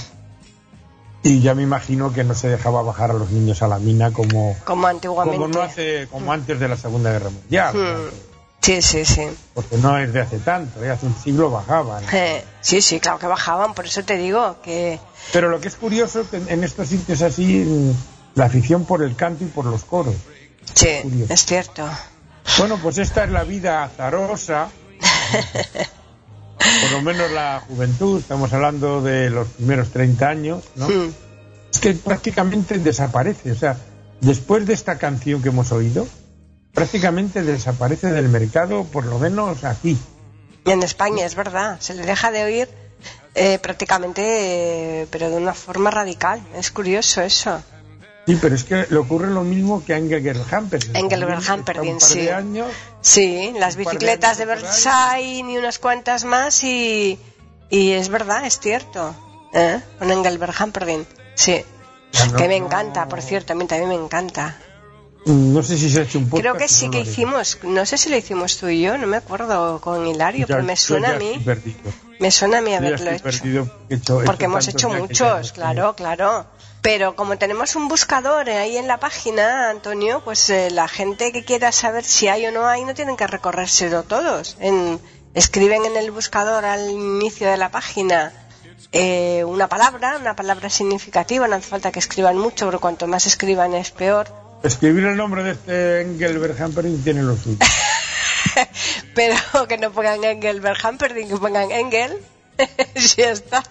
y 1.23 1.41
ya 1.41 1.55
me 1.55 1.63
imagino 1.63 2.13
que 2.13 2.25
no 2.25 2.35
se 2.35 2.49
dejaba 2.49 2.83
bajar 2.83 3.11
a 3.13 3.15
los 3.15 3.31
niños 3.31 3.63
a 3.63 3.69
la 3.69 3.79
mina 3.79 4.13
como, 4.13 4.57
como 4.65 4.87
antiguamente. 4.89 5.39
como 5.39 5.49
no 5.49 5.63
hace 5.63 6.09
como 6.11 6.33
antes 6.33 6.59
de 6.61 6.69
la 6.69 6.77
Segunda 6.77 7.11
Guerra 7.13 7.31
Mundial. 7.31 7.75
Hmm. 7.75 8.32
Sí, 8.63 8.81
sí, 8.81 9.05
sí. 9.05 9.23
Porque 9.55 9.77
no 9.79 9.99
es 9.99 10.13
de 10.13 10.21
hace 10.21 10.39
tanto, 10.39 10.85
ya 10.85 10.93
hace 10.93 11.07
un 11.07 11.17
siglo 11.17 11.51
bajaban. 11.51 12.05
Eh, 12.13 12.45
sí, 12.61 12.81
sí, 12.81 13.01
claro 13.01 13.19
que 13.19 13.27
bajaban, 13.27 13.75
por 13.75 13.87
eso 13.87 14.05
te 14.05 14.17
digo 14.17 14.63
que 14.63 15.01
Pero 15.33 15.49
lo 15.49 15.61
que 15.61 15.67
es 15.67 15.75
curioso 15.75 16.25
que 16.31 16.37
en 16.37 16.63
estos 16.63 16.89
sitios 16.89 17.23
así 17.23 17.93
la 18.37 18.45
afición 18.45 18.85
por 18.85 19.03
el 19.03 19.17
canto 19.17 19.43
y 19.43 19.49
por 19.49 19.65
los 19.65 19.85
coros. 19.85 20.15
sí, 20.75 21.03
es 21.29 21.45
cierto. 21.45 21.85
Bueno, 22.59 22.79
pues 22.81 22.99
esta 22.99 23.25
es 23.25 23.31
la 23.31 23.43
vida 23.43 23.83
azarosa, 23.83 24.69
por 26.59 26.93
lo 26.93 27.03
menos 27.03 27.31
la 27.33 27.63
juventud, 27.67 28.21
estamos 28.21 28.53
hablando 28.53 29.03
de 29.03 29.31
los 29.31 29.49
primeros 29.49 29.91
30 29.91 30.29
años, 30.29 30.63
¿no? 30.77 30.89
Hmm. 30.89 31.13
Es 31.73 31.81
que 31.81 31.95
prácticamente 31.95 32.79
desaparece, 32.79 33.51
o 33.51 33.57
sea, 33.57 33.77
después 34.21 34.67
de 34.67 34.75
esta 34.75 34.99
canción 34.99 35.43
que 35.43 35.49
hemos 35.49 35.73
oído, 35.73 36.07
prácticamente 36.73 37.43
desaparece 37.43 38.09
del 38.13 38.29
mercado, 38.29 38.85
por 38.85 39.05
lo 39.07 39.19
menos 39.19 39.65
aquí. 39.65 39.99
Y 40.65 40.71
en 40.71 40.83
España 40.83 41.27
es 41.27 41.35
verdad, 41.35 41.79
se 41.81 41.95
le 41.95 42.05
deja 42.07 42.31
de 42.31 42.45
oír 42.45 42.69
eh, 43.35 43.59
prácticamente, 43.59 44.23
eh, 45.03 45.07
pero 45.11 45.31
de 45.31 45.37
una 45.37 45.55
forma 45.55 45.91
radical. 45.91 46.41
Es 46.55 46.71
curioso 46.71 47.21
eso. 47.23 47.63
Sí, 48.27 48.39
pero 48.41 48.55
es 48.55 48.63
que 48.63 48.87
le 48.89 48.97
ocurre 48.99 49.29
lo 49.31 49.43
mismo 49.43 49.85
que 49.85 49.95
a 49.95 49.97
Engelbert 49.97 50.39
está 51.43 51.55
un 51.55 51.65
par 51.65 52.01
sí. 52.01 52.29
años, 52.29 52.69
Sí, 53.01 53.53
las 53.59 53.75
de 53.77 53.83
bicicletas 53.85 54.39
de. 54.39 54.45
Versailles 54.47 55.45
y 55.49 55.57
unas 55.59 55.79
cuantas 55.81 56.23
más 56.25 56.63
y, 56.63 57.19
y 57.69 57.91
es 57.93 58.09
verdad, 58.09 58.47
es 58.47 58.61
cierto. 58.61 59.13
¿Eh? 59.53 59.81
Con 59.99 60.11
Engelbert 60.13 60.55
Humperdinck, 60.61 61.09
sí. 61.35 61.65
No- 62.31 62.37
que 62.37 62.47
me 62.47 62.61
no- 62.61 62.67
encanta, 62.67 63.09
por 63.09 63.21
cierto, 63.23 63.55
a 63.55 63.57
mí 63.57 63.67
también 63.67 63.89
me 63.89 63.97
encanta. 63.97 64.57
No 65.25 65.63
sé 65.63 65.77
si 65.79 65.89
se 65.91 66.01
ha 66.01 66.03
hecho 66.03 66.19
un 66.19 66.29
podcast. 66.29 66.43
Creo 66.43 66.57
que 66.57 66.69
sí 66.69 66.87
no 66.87 66.91
que 66.93 67.01
hicimos, 67.01 67.59
no 67.63 67.87
sé 67.87 67.97
si 67.99 68.09
lo 68.11 68.17
hicimos 68.17 68.57
tú 68.59 68.69
y 68.69 68.83
yo, 68.83 68.99
no 68.99 69.07
me 69.07 69.19
acuerdo 69.19 69.81
con 69.81 70.07
Hilario, 70.07 70.47
Ya- 70.47 70.57
pero 70.57 70.63
me 70.67 70.77
suena 70.77 71.11
a 71.15 71.19
mí, 71.19 71.41
perdido. 71.45 71.79
me 72.19 72.31
suena 72.31 72.59
a 72.59 72.61
mí 72.61 72.75
haberlo 72.75 73.11
hecho. 73.11 73.23
perdido 73.23 73.65
porque 73.67 73.95
he 73.95 73.97
hecho- 73.97 74.23
he 74.23 74.25
Porque 74.25 74.45
hecho 74.45 74.51
hemos 74.53 74.69
hecho 74.69 74.89
muchos, 74.89 75.53
claro, 75.53 75.95
claro. 75.95 76.47
Pero 76.81 77.15
como 77.15 77.39
tenemos 77.39 77.77
un 77.77 77.87
buscador 77.87 78.51
ahí 78.51 78.77
en 78.77 78.89
la 78.89 78.99
página, 78.99 79.71
Antonio, 79.71 80.21
pues 80.25 80.51
eh, 80.51 80.69
la 80.73 80.89
gente 80.89 81.31
que 81.31 81.45
quiera 81.45 81.71
saber 81.71 82.03
si 82.05 82.27
hay 82.27 82.47
o 82.47 82.51
no 82.51 82.67
hay, 82.67 82.85
no 82.85 82.93
tienen 82.93 83.17
que 83.17 83.29
recorrérselo 83.29 84.03
todos. 84.03 84.57
En, 84.59 84.99
escriben 85.35 85.85
en 85.85 85.97
el 85.97 86.11
buscador 86.11 86.65
al 86.65 86.91
inicio 86.91 87.49
de 87.49 87.57
la 87.57 87.71
página 87.71 88.33
eh, 88.91 89.45
una 89.47 89.69
palabra, 89.69 90.19
una 90.21 90.35
palabra 90.35 90.69
significativa, 90.69 91.47
no 91.47 91.55
hace 91.55 91.69
falta 91.69 91.93
que 91.93 92.01
escriban 92.01 92.37
mucho, 92.37 92.67
pero 92.67 92.81
cuanto 92.81 93.07
más 93.07 93.27
escriban 93.27 93.75
es 93.75 93.93
peor. 93.93 94.42
Escribir 94.63 95.05
el 95.07 95.17
nombre 95.17 95.43
de 95.43 95.51
este 95.53 96.01
Engelbert 96.03 96.59
Humperdinck 96.61 97.03
tiene 97.05 97.23
lo 97.23 97.37
suyo. 97.37 97.59
Pero 99.15 99.37
que 99.69 99.79
no 99.79 99.91
pongan 99.93 100.23
Engelbert 100.25 100.85
Humperdinck, 100.85 101.29
que 101.31 101.37
pongan 101.37 101.71
Engel, 101.71 102.13
ya 103.17 103.31
está. 103.31 103.63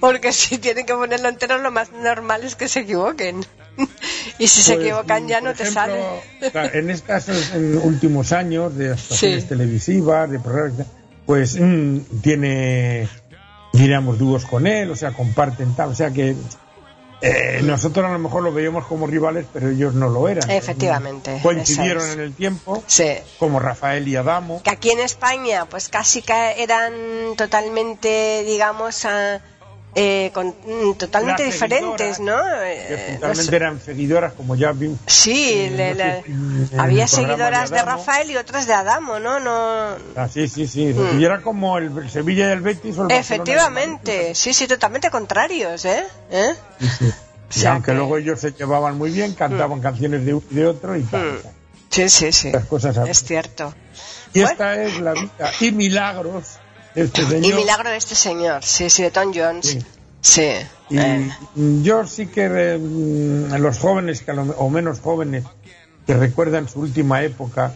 Porque 0.00 0.32
si 0.32 0.58
tienen 0.58 0.84
que 0.86 0.94
ponerlo 0.94 1.28
entero, 1.28 1.58
lo 1.58 1.70
más 1.70 1.92
normal 1.92 2.44
es 2.44 2.56
que 2.56 2.68
se 2.68 2.80
equivoquen. 2.80 3.44
Y 4.38 4.46
si 4.48 4.62
se 4.62 4.74
Pues, 4.74 4.86
equivocan 4.86 5.28
ya 5.28 5.40
no 5.40 5.54
te 5.54 5.66
sale. 5.66 6.00
claro, 6.50 6.70
En 6.74 6.90
estos 6.90 7.28
en 7.54 7.76
últimos 7.78 8.32
años 8.32 8.76
de 8.76 8.92
actuaciones 8.92 9.42
Sí. 9.44 9.48
televisivas, 9.48 10.30
de 10.30 10.38
programas, 10.40 10.86
pues 11.26 11.56
mm, 11.60 11.98
tiene, 12.22 13.08
diríamos, 13.72 14.18
dúos 14.18 14.44
con 14.46 14.66
él, 14.66 14.90
o 14.90 14.96
sea, 14.96 15.12
comparten 15.12 15.74
tal, 15.76 15.90
o 15.90 15.94
sea 15.94 16.10
que 16.10 16.34
eh, 17.22 17.60
nosotros 17.62 18.04
a 18.04 18.12
lo 18.12 18.18
mejor 18.18 18.42
lo 18.42 18.52
veíamos 18.52 18.84
como 18.86 19.06
rivales, 19.06 19.46
pero 19.52 19.70
ellos 19.70 19.94
no 19.94 20.08
lo 20.08 20.28
eran. 20.28 20.50
Efectivamente, 20.50 21.38
Coincidieron 21.42 22.06
es. 22.06 22.14
en 22.14 22.20
el 22.20 22.34
tiempo, 22.34 22.82
Sí. 22.86 23.14
como 23.38 23.60
Rafael 23.60 24.06
y 24.08 24.16
Adamo. 24.16 24.60
Que 24.62 24.70
aquí 24.70 24.90
en 24.90 25.00
España, 25.00 25.66
pues 25.66 25.88
casi 25.88 26.22
que 26.22 26.62
eran 26.62 26.92
totalmente, 27.36 28.42
digamos, 28.44 29.04
ah, 29.04 29.40
eh, 29.94 30.30
con- 30.32 30.48
mm, 30.48 30.94
totalmente 30.94 31.44
Las 31.44 31.52
diferentes, 31.52 32.18
¿no? 32.20 32.36
que 32.36 32.72
Eh, 32.72 32.86
fundamentalmente 33.12 33.36
los- 33.42 33.52
eran 33.52 33.80
seguidoras, 33.80 34.32
como 34.32 34.56
ya 34.56 34.72
vimos. 34.72 34.98
Sí, 35.06 35.68
le- 35.70 35.90
no 35.90 35.96
le- 35.98 36.18
en 36.18 36.80
había 36.80 37.06
seguidoras 37.06 37.70
de. 37.70 37.82
Rafael 37.82 38.30
y 38.30 38.36
otras 38.36 38.66
de 38.66 38.72
Adamo, 38.74 39.18
¿no? 39.18 39.38
no 39.40 39.96
Ah, 40.16 40.28
sí, 40.32 40.48
sí, 40.48 40.66
sí. 40.66 40.86
Mm. 40.86 41.20
Y 41.20 41.24
era 41.24 41.42
como 41.42 41.76
el 41.78 42.08
Sevilla 42.10 42.48
y 42.48 42.52
el 42.52 42.60
Betis 42.62 42.96
o 42.98 43.02
el 43.02 43.08
Barcelona 43.08 43.20
Efectivamente, 43.20 44.34
sí, 44.34 44.54
sí, 44.54 44.66
totalmente 44.66 45.10
contrarios, 45.10 45.84
¿eh? 45.84 46.04
¿Eh? 46.30 46.54
Sí, 46.80 46.86
sí. 46.98 47.04
O 47.04 47.54
Y 47.54 47.60
sea 47.60 47.72
aunque 47.72 47.90
que- 47.90 47.96
luego 47.98 48.16
ellos 48.16 48.40
se 48.40 48.52
llevaban 48.52 48.96
muy 48.96 49.10
bien, 49.10 49.34
cantaban 49.34 49.80
canciones 49.80 50.24
de 50.24 50.32
uno 50.34 50.46
y 50.50 50.54
de 50.54 50.66
otro 50.66 50.96
y 50.96 51.02
tal. 51.02 51.32
Mm. 51.34 51.38
Sí, 51.90 52.08
sí, 52.08 52.32
sí. 52.32 52.50
Las 52.50 52.64
cosas 52.64 52.96
así. 52.96 53.10
Es 53.10 53.22
cierto. 53.24 53.74
Y 54.32 54.38
Bueno. 54.40 54.52
esta 54.52 54.82
es 54.82 54.98
la 55.00 55.12
vida 55.12 55.52
y 55.60 55.70
milagros 55.72 56.44
de 56.94 57.02
este 57.02 57.22
Y 57.38 57.52
milagro 57.52 57.90
de 57.90 57.96
este 57.96 58.14
señor, 58.14 58.62
sí, 58.64 58.90
sí, 58.90 59.02
de 59.02 59.10
Tom 59.10 59.32
Jones. 59.34 59.66
Sí. 59.66 59.78
Sí. 60.20 60.50
Y 60.90 60.98
eh, 60.98 61.30
yo 61.82 62.06
sí 62.06 62.26
que 62.26 62.44
eh, 62.44 62.78
mm, 62.78 63.54
los 63.56 63.78
jóvenes 63.78 64.20
que 64.22 64.30
a 64.30 64.34
lo- 64.34 64.52
o 64.58 64.70
menos 64.70 65.00
jóvenes 65.00 65.44
que 66.06 66.14
recuerdan 66.14 66.68
su 66.68 66.80
última 66.80 67.22
época, 67.22 67.74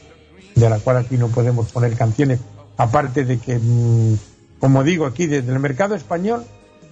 de 0.55 0.71
la 0.71 0.79
cual 0.79 0.99
aquí 0.99 1.17
no 1.17 1.29
podemos 1.29 1.71
poner 1.73 1.97
canciones, 1.97 2.39
aparte 2.77 3.25
de 3.25 3.39
que, 3.39 3.59
mm, 3.61 4.17
como 4.61 4.85
digo 4.85 5.07
aquí, 5.07 5.27
desde 5.27 5.53
el 5.53 5.59
mercado 5.59 5.95
español, 5.97 6.45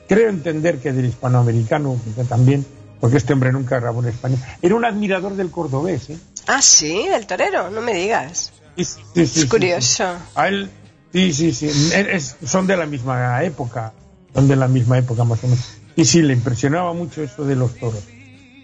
creo 0.08 0.28
entender 0.28 0.78
que 0.78 0.92
del 0.92 1.06
hispanoamericano 1.06 1.98
también, 2.28 2.66
porque 3.00 3.16
este 3.18 3.32
hombre 3.32 3.52
nunca 3.52 3.78
grabó 3.78 4.02
en 4.02 4.08
español, 4.08 4.38
era 4.60 4.74
un 4.74 4.84
admirador 4.84 5.34
del 5.36 5.50
cordobés. 5.50 6.10
¿eh? 6.10 6.18
Ah, 6.46 6.60
sí, 6.62 7.06
el 7.12 7.26
torero, 7.26 7.70
no 7.70 7.80
me 7.80 7.94
digas. 7.94 8.52
Sí, 8.76 8.84
sí, 8.84 9.26
sí, 9.26 9.40
Es 9.42 9.46
curioso. 9.46 10.04
A 10.34 10.48
él, 10.48 10.68
sí, 11.14 11.32
sí, 11.32 11.52
sí. 11.52 11.90
Es- 11.94 12.36
son 12.44 12.66
de 12.66 12.76
la 12.76 12.84
misma 12.86 13.42
época. 13.44 13.92
Son 14.34 14.46
de 14.48 14.56
la 14.56 14.68
misma 14.68 14.98
época 14.98 15.24
más 15.24 15.42
o 15.44 15.46
menos. 15.48 15.64
Y 15.96 16.04
sí, 16.04 16.20
le 16.22 16.32
impresionaba 16.34 16.92
mucho 16.92 17.22
eso 17.22 17.44
de 17.44 17.54
los 17.56 17.74
toros. 17.76 18.02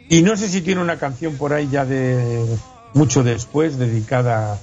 Y 0.08 0.22
no 0.22 0.36
sé 0.36 0.48
si 0.48 0.60
tiene 0.60 0.80
una 0.82 0.98
canción 0.98 1.36
por 1.36 1.52
ahí 1.52 1.68
ya 1.70 1.84
de 1.84 2.44
mucho 2.94 3.22
después 3.22 3.78
dedicada. 3.78 4.58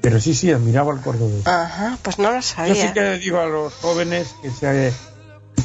Pero 0.00 0.20
sí, 0.20 0.34
sí, 0.34 0.50
admiraba 0.50 0.92
al 0.92 1.00
cordobés. 1.02 1.46
Ajá, 1.46 1.98
pues 2.02 2.18
no 2.18 2.30
lo 2.30 2.36
Yo 2.36 2.42
sí 2.42 2.54
sabía. 2.54 2.92
que 2.94 3.18
digo 3.18 3.38
a 3.38 3.46
los 3.46 3.74
jóvenes 3.74 4.28
que 4.42 4.50
se 4.50 4.92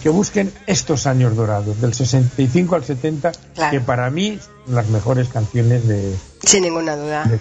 que 0.04 0.10
busquen 0.10 0.52
estos 0.68 1.06
años 1.06 1.36
dorados, 1.36 1.80
del 1.80 1.94
65 1.94 2.76
al 2.76 2.84
70, 2.84 3.32
Claro. 3.54 3.72
que 3.72 3.80
para 3.82 4.10
mí 4.10 4.40
son 4.66 4.76
las 4.76 4.88
mejores 4.88 5.28
canciones 5.30 5.88
de, 5.88 6.16
Sin 6.44 6.64
ninguna 6.64 6.96
duda. 6.96 7.24
de 7.26 7.38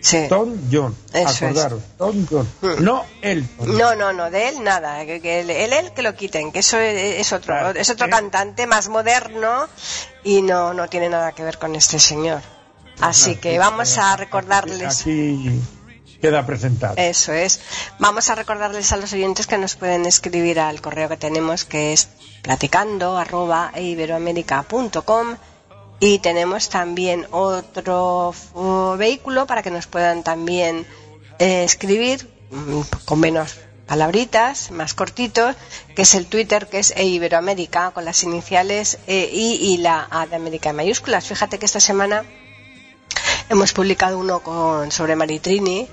Sí. 0.00 0.26
Tom 0.28 0.56
John. 0.72 0.96
Eso 1.12 1.44
Acordaros, 1.46 1.82
Tom 1.98 2.26
John. 2.30 2.48
Mm. 2.62 2.82
No 2.82 3.04
Elton. 3.20 3.76
No, 3.78 3.94
no, 3.94 4.12
no, 4.12 4.30
de 4.30 4.48
él 4.48 4.64
nada, 4.64 5.04
que, 5.04 5.20
que 5.20 5.40
él, 5.40 5.50
él, 5.50 5.72
él 5.72 5.92
que 5.92 6.02
lo 6.02 6.14
quiten, 6.14 6.52
que 6.52 6.60
eso 6.60 6.78
es, 6.78 7.20
es 7.20 7.32
otro, 7.32 7.54
Claro. 7.54 7.78
es 7.78 7.90
otro 7.90 8.06
Eh. 8.06 8.10
cantante 8.10 8.66
más 8.66 8.88
moderno 8.88 9.68
y 10.24 10.40
no, 10.42 10.72
no 10.74 10.88
tiene 10.88 11.08
nada 11.10 11.32
que 11.32 11.42
ver 11.44 11.58
con 11.58 11.74
este 11.76 11.98
señor. 11.98 12.40
Así 13.00 13.36
que 13.36 13.58
vamos 13.58 13.96
a 13.98 14.16
recordarles. 14.16 15.00
Aquí, 15.02 15.60
queda 16.20 16.44
presentado. 16.44 16.94
Eso 16.98 17.32
es. 17.32 17.60
Vamos 17.98 18.28
a 18.28 18.34
recordarles 18.34 18.92
a 18.92 18.98
los 18.98 19.12
oyentes 19.14 19.46
que 19.46 19.56
nos 19.58 19.74
pueden 19.76 20.04
escribir 20.06 20.60
al 20.60 20.80
correo 20.82 21.08
que 21.08 21.16
tenemos 21.16 21.64
que 21.64 21.92
es 21.94 22.08
platicando 22.42 23.16
arroba 23.16 23.72
y 26.00 26.18
tenemos 26.18 26.70
también 26.70 27.26
otro 27.30 28.34
uh, 28.54 28.96
vehículo 28.96 29.46
para 29.46 29.62
que 29.62 29.70
nos 29.70 29.86
puedan 29.86 30.22
también 30.22 30.86
eh, 31.38 31.62
escribir 31.64 32.26
mm, 32.50 32.80
con 33.04 33.20
menos 33.20 33.58
palabritas, 33.86 34.70
más 34.70 34.94
cortitos, 34.94 35.56
que 35.94 36.02
es 36.02 36.14
el 36.14 36.26
Twitter, 36.26 36.68
que 36.68 36.78
es 36.78 36.94
Iberoamérica, 36.96 37.90
con 37.90 38.04
las 38.04 38.22
iniciales 38.22 38.98
EI 39.06 39.58
y 39.60 39.78
la 39.78 40.06
A 40.10 40.26
de 40.26 40.36
América 40.36 40.70
en 40.70 40.76
mayúsculas. 40.76 41.26
Fíjate 41.26 41.58
que 41.58 41.66
esta 41.66 41.80
semana 41.80 42.24
hemos 43.48 43.72
publicado 43.72 44.16
uno 44.16 44.40
con, 44.40 44.92
sobre 44.92 45.16
Maritrini, 45.16 45.88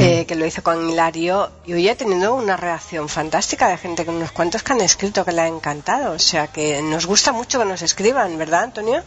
eh, 0.00 0.24
que 0.26 0.34
lo 0.34 0.46
hizo 0.46 0.62
con 0.62 0.88
Hilario, 0.88 1.50
y 1.66 1.74
hoy 1.74 1.88
ha 1.88 1.96
tenido 1.96 2.34
una 2.34 2.56
reacción 2.56 3.08
fantástica 3.08 3.68
de 3.68 3.76
gente, 3.76 4.04
con 4.04 4.16
unos 4.16 4.32
cuantos 4.32 4.62
que 4.62 4.72
han 4.72 4.80
escrito 4.80 5.24
que 5.24 5.32
le 5.32 5.42
ha 5.42 5.48
encantado. 5.48 6.12
O 6.12 6.18
sea 6.18 6.46
que 6.48 6.82
nos 6.82 7.06
gusta 7.06 7.32
mucho 7.32 7.58
que 7.58 7.64
nos 7.64 7.82
escriban, 7.82 8.36
¿verdad, 8.38 8.64
Antonio? 8.64 9.02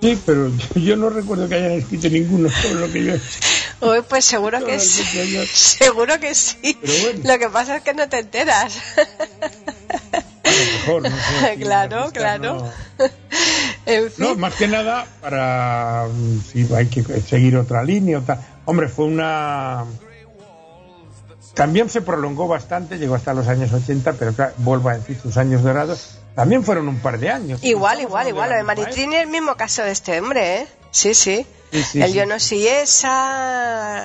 Sí, 0.00 0.18
pero 0.24 0.50
yo 0.74 0.96
no 0.96 1.10
recuerdo 1.10 1.48
que 1.48 1.56
hayan 1.56 1.72
escrito 1.72 2.08
ninguno 2.08 2.50
sobre 2.50 2.74
lo 2.74 2.92
que 2.92 3.04
yo 3.04 3.14
he 3.14 3.20
Uy, 3.80 4.02
pues 4.08 4.24
seguro 4.24 4.64
que 4.64 4.80
sí. 4.80 5.04
Seguro 5.46 6.18
que 6.18 6.34
sí. 6.34 6.76
Lo 7.22 7.38
que 7.38 7.48
pasa 7.48 7.76
es 7.76 7.82
que 7.82 7.94
no 7.94 8.08
te 8.08 8.18
enteras. 8.18 8.76
A 10.42 10.50
lo 10.50 10.72
mejor, 10.72 11.02
no 11.02 11.16
sé, 11.40 11.56
claro, 11.60 12.10
claro. 12.12 12.54
No, 12.98 13.06
En 13.86 14.10
fin. 14.10 14.24
No, 14.26 14.34
más 14.34 14.54
que 14.54 14.66
nada 14.66 15.06
para 15.20 16.08
mm, 16.12 16.40
si 16.42 16.74
hay 16.74 16.86
que 16.86 17.02
seguir 17.20 17.56
otra 17.56 17.84
línea. 17.84 18.18
Otra... 18.18 18.57
Hombre, 18.68 18.88
fue 18.88 19.06
una. 19.06 19.86
También 21.54 21.88
se 21.88 22.02
prolongó 22.02 22.46
bastante, 22.46 22.98
llegó 22.98 23.14
hasta 23.14 23.32
los 23.32 23.48
años 23.48 23.72
80, 23.72 24.12
pero 24.12 24.34
claro, 24.34 24.52
vuelvo 24.58 24.90
a 24.90 24.98
decir, 24.98 25.18
sus 25.18 25.38
años 25.38 25.62
dorados 25.62 26.18
también 26.34 26.62
fueron 26.62 26.86
un 26.86 26.98
par 26.98 27.18
de 27.18 27.30
años. 27.30 27.64
Igual, 27.64 28.02
igual, 28.02 28.28
igual. 28.28 28.50
de 28.50 28.56
Lo 28.56 28.58
de 28.58 28.64
Maritrini 28.64 29.16
es 29.16 29.22
el 29.22 29.28
mismo 29.30 29.56
caso 29.56 29.82
de 29.82 29.90
este 29.92 30.20
hombre, 30.20 30.60
¿eh? 30.60 30.66
Sí, 30.90 31.14
sí. 31.14 31.46
Sí, 31.72 31.82
sí, 31.82 32.02
el 32.02 32.10
sí. 32.10 32.14
yo 32.18 32.26
no 32.26 32.38
soy 32.38 32.66
esa. 32.66 34.04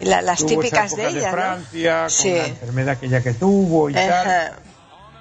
la- 0.00 0.22
las 0.22 0.38
Tuvo 0.38 0.48
esa 0.48 0.60
típicas 0.62 0.96
de 0.96 1.08
ella, 1.08 1.26
¿no? 1.30 1.36
Francia, 1.36 2.00
con 2.00 2.10
Sí. 2.10 2.32
la 2.32 2.46
enfermedad 2.46 2.88
aquella 2.94 3.22
que 3.22 3.34
tuvo 3.34 3.90
y 3.90 3.94
tal. 3.94 4.52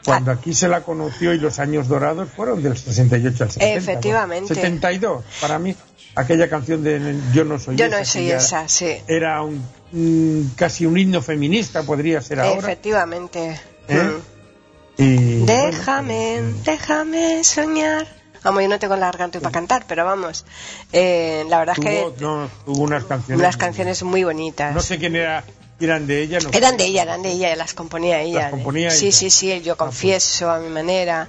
Cuando 0.05 0.31
aquí 0.31 0.53
se 0.53 0.69
la 0.69 0.81
conoció 0.81 1.33
y 1.33 1.37
los 1.37 1.59
años 1.59 1.89
dorados 1.89 2.29
fueron 2.33 2.63
del 2.63 2.77
68 2.77 3.43
al 3.43 3.51
70. 3.51 3.77
Efectivamente. 3.77 4.55
72. 4.55 5.23
Para 5.41 5.59
mí, 5.59 5.75
aquella 6.15 6.49
canción 6.49 6.83
de 6.83 7.15
Yo 7.33 7.45
no 7.45 7.59
soy 7.59 7.75
Yo 7.75 7.85
esa. 7.85 7.99
no 7.99 8.05
soy 8.05 8.31
esa, 8.31 8.67
sí. 8.67 8.97
Era 9.07 9.41
un, 9.41 9.63
mm, 9.91 10.55
casi 10.55 10.85
un 10.85 10.97
himno 10.97 11.21
feminista, 11.21 11.83
podría 11.83 12.21
ser 12.21 12.39
ahora. 12.39 12.59
Efectivamente. 12.59 13.59
¿Eh? 13.87 13.97
Mm. 14.03 15.01
Y, 15.01 15.45
Déjame, 15.45 16.41
déjame 16.65 17.43
soñar. 17.43 18.05
Vamos, 18.43 18.61
yo 18.63 18.69
no 18.69 18.79
tengo 18.79 18.95
la 18.95 19.07
garganta 19.07 19.39
para 19.39 19.51
cantar, 19.51 19.85
pero 19.87 20.05
vamos. 20.05 20.45
Eh, 20.93 21.43
la 21.49 21.59
verdad 21.59 21.73
bueno, 21.77 21.91
es 21.91 21.97
tuvo, 22.03 22.15
que 22.15 22.21
no, 22.23 22.49
tuvo 22.65 22.83
unas 22.83 23.03
canciones. 23.05 23.39
unas 23.41 23.57
canciones 23.57 24.03
muy 24.03 24.23
bonitas. 24.23 24.73
No 24.73 24.81
sé 24.81 24.97
quién 24.97 25.15
era, 25.15 25.43
eran 25.79 26.07
de 26.07 26.21
ella. 26.23 26.39
No 26.41 26.49
sé. 26.51 26.57
Eran 26.57 26.77
de 26.77 26.85
ella, 26.85 27.03
eran 27.03 27.21
de 27.21 27.31
ella, 27.31 27.55
las 27.57 27.73
componía 27.73 28.21
ella. 28.21 28.43
Las 28.43 28.51
componía 28.51 28.91
sí, 28.91 29.07
ella. 29.07 29.17
sí, 29.17 29.29
sí, 29.29 29.51
el 29.51 29.63
yo 29.63 29.73
Ah, 29.73 29.77
pues. 29.77 29.87
confieso 29.89 30.49
a 30.49 30.59
mi 30.59 30.69
manera. 30.69 31.27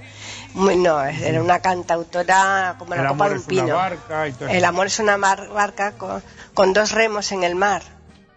No, 0.53 1.01
era 1.03 1.41
una 1.41 1.59
cantautora 1.59 2.75
como 2.77 2.95
la 2.95 3.01
El 3.03 3.07
copa 3.09 3.29
de 3.29 3.35
un 3.35 3.43
pino. 3.43 3.75
barca 3.75 4.27
y 4.27 4.33
todo 4.33 4.49
El 4.49 4.65
amor 4.65 4.87
es 4.87 4.99
una 4.99 5.17
barca 5.17 5.93
con, 5.93 6.21
con 6.53 6.73
dos 6.73 6.91
remos 6.91 7.31
en 7.31 7.43
el 7.43 7.55
mar. 7.55 7.81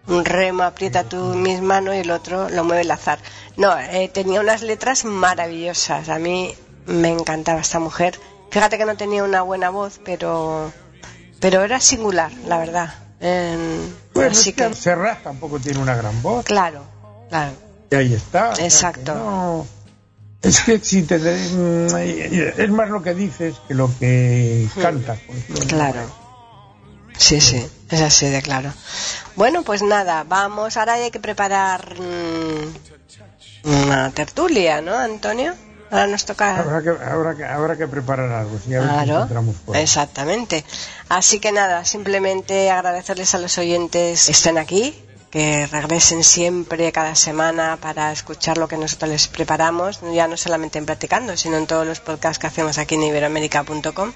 Un 0.06 0.24
remo 0.24 0.62
aprieta 0.64 1.04
tú 1.04 1.16
mis 1.34 1.60
manos 1.62 1.94
y 1.94 1.98
el 1.98 2.10
otro 2.10 2.48
lo 2.50 2.62
mueve 2.64 2.82
el 2.82 2.90
azar. 2.90 3.18
No, 3.56 3.76
eh, 3.78 4.08
tenía 4.12 4.40
unas 4.40 4.62
letras 4.62 5.04
maravillosas. 5.04 6.08
A 6.08 6.18
mí 6.18 6.54
me 6.86 7.08
encantaba 7.10 7.60
esta 7.60 7.78
mujer. 7.78 8.18
Fíjate 8.50 8.76
que 8.78 8.84
no 8.84 8.96
tenía 8.96 9.24
una 9.24 9.42
buena 9.42 9.70
voz, 9.70 10.00
pero 10.04 10.70
pero 11.40 11.62
era 11.62 11.80
singular, 11.80 12.30
la 12.46 12.58
verdad. 12.58 12.94
Eh, 13.20 13.78
Bueno, 14.12 14.30
así 14.30 14.50
es 14.50 14.56
que 14.56 14.74
Serrat 14.74 15.22
tampoco 15.22 15.58
tiene 15.58 15.78
una 15.80 15.94
gran 15.96 16.20
voz. 16.22 16.44
claro, 16.44 16.82
claro. 17.30 17.52
Y 17.90 17.94
ahí 17.96 18.14
está. 18.14 18.50
o 18.50 18.54
sea 18.56 18.64
Exacto. 18.66 19.14
no- 19.14 19.66
Es 20.45 20.61
que 20.61 20.78
si 20.78 21.03
te 21.05 21.18
mm, 21.18 21.97
es 22.59 22.70
más 22.70 22.90
lo 22.90 23.03
que 23.03 23.14
dices 23.14 23.57
que 23.66 23.74
lo 23.74 23.90
que 23.99 24.68
cantas. 24.80 25.18
pues, 25.26 25.49
lo- 25.49 25.66
Claro. 25.66 26.01
Sí, 27.16 27.40
sí, 27.40 27.64
es 27.90 28.01
así 28.01 28.26
de 28.26 28.42
claro. 28.42 28.72
Bueno, 29.36 29.62
pues 29.62 29.82
nada, 29.82 30.24
vamos. 30.24 30.76
Ahora 30.76 30.95
hay 30.95 31.11
que 31.11 31.20
preparar 31.20 31.95
mm, 31.99 33.68
una 33.68 34.11
tertulia, 34.11 34.80
¿no, 34.80 34.97
Antonio? 34.97 35.55
Ahora 35.90 36.07
nos 36.09 36.24
toca. 36.24 36.57
Habrá 36.59 36.82
que, 36.82 36.90
habrá 36.90 37.36
que, 37.36 37.45
habrá 37.45 37.76
que 37.76 37.86
preparar 37.86 38.30
algo. 38.32 38.59
Si 38.59 38.70
Claro, 38.70 39.28
exactamente. 39.74 40.64
Así 41.09 41.38
que 41.38 41.53
nada, 41.53 41.84
simplemente 41.84 42.70
agradecerles 42.70 43.34
a 43.34 43.38
los 43.38 43.57
oyentes 43.59 44.26
que 44.26 44.32
estén 44.32 44.59
aquí, 44.59 44.95
que 45.35 45.66
regresen 45.66 46.22
siempre 46.22 46.93
cada 46.93 47.16
semana 47.16 47.76
para 47.80 48.12
escuchar 48.12 48.57
lo 48.57 48.68
que 48.68 48.76
nosotros 48.76 49.11
les 49.11 49.26
preparamos, 49.26 49.99
ya 50.14 50.28
no 50.28 50.37
solamente 50.37 50.78
en 50.78 50.87
Practicando, 50.87 51.37
sino 51.37 51.57
en 51.57 51.66
todos 51.66 51.85
los 51.85 51.99
podcasts 51.99 52.39
que 52.39 52.47
hacemos 52.47 52.78
aquí 52.78 52.95
en 52.95 53.03
iberoamérica.com. 53.03 54.12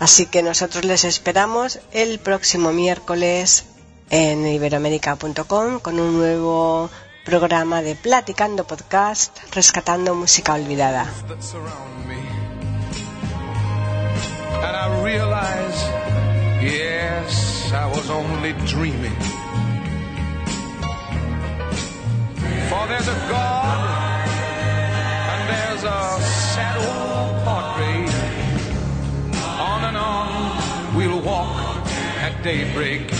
Así 0.00 0.26
que 0.26 0.42
nosotros 0.42 0.84
les 0.84 1.04
esperamos 1.04 1.80
el 1.92 2.18
próximo 2.18 2.74
miércoles 2.74 3.64
en 4.10 4.46
iberoamérica.com 4.46 5.80
con 5.80 5.98
un 5.98 6.18
nuevo 6.18 6.90
programa 7.24 7.80
de 7.80 7.94
Platicando 7.94 8.66
Podcast, 8.66 9.38
rescatando 9.54 10.14
música 10.14 10.52
olvidada. 10.52 11.10
For 22.70 22.86
there's 22.88 23.08
a 23.08 23.18
God, 23.28 24.28
and 25.32 25.42
there's 25.50 25.84
a 25.84 26.20
sad 26.54 26.76
old 26.78 27.34
portrait. 27.44 28.10
On 29.60 29.84
and 29.84 29.96
on 29.96 30.96
we'll 30.96 31.20
walk 31.20 31.86
at 32.20 32.42
daybreak. 32.42 33.12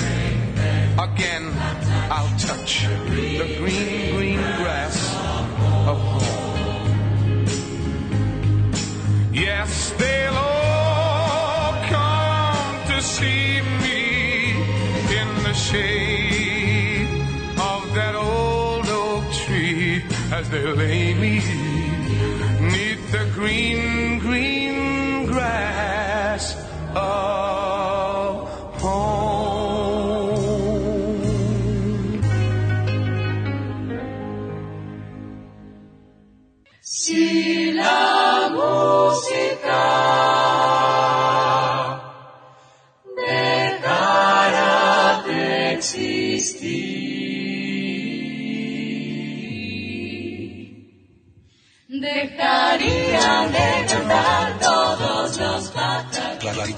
Again, 0.99 1.53
I'll 2.11 2.39
touch 2.39 2.87
the 2.87 3.57
green, 3.59 4.15
green 4.15 4.43
grass 4.61 4.97
of 5.91 5.99
home. 5.99 6.45
Yes, 9.33 9.93
they'll 9.99 10.35
all 10.35 11.73
come 11.89 12.87
to 12.87 13.03
see 13.03 13.61
me 13.83 14.53
in 15.21 15.29
the 15.43 15.53
shade 15.53 16.24
as 20.33 20.49
they 20.51 20.63
lay 20.73 21.15
me 21.15 21.35
neath 22.61 23.13
the 23.13 23.31
green, 23.35 24.19
green 24.19 25.27
grass 25.27 26.57
of 26.95 28.14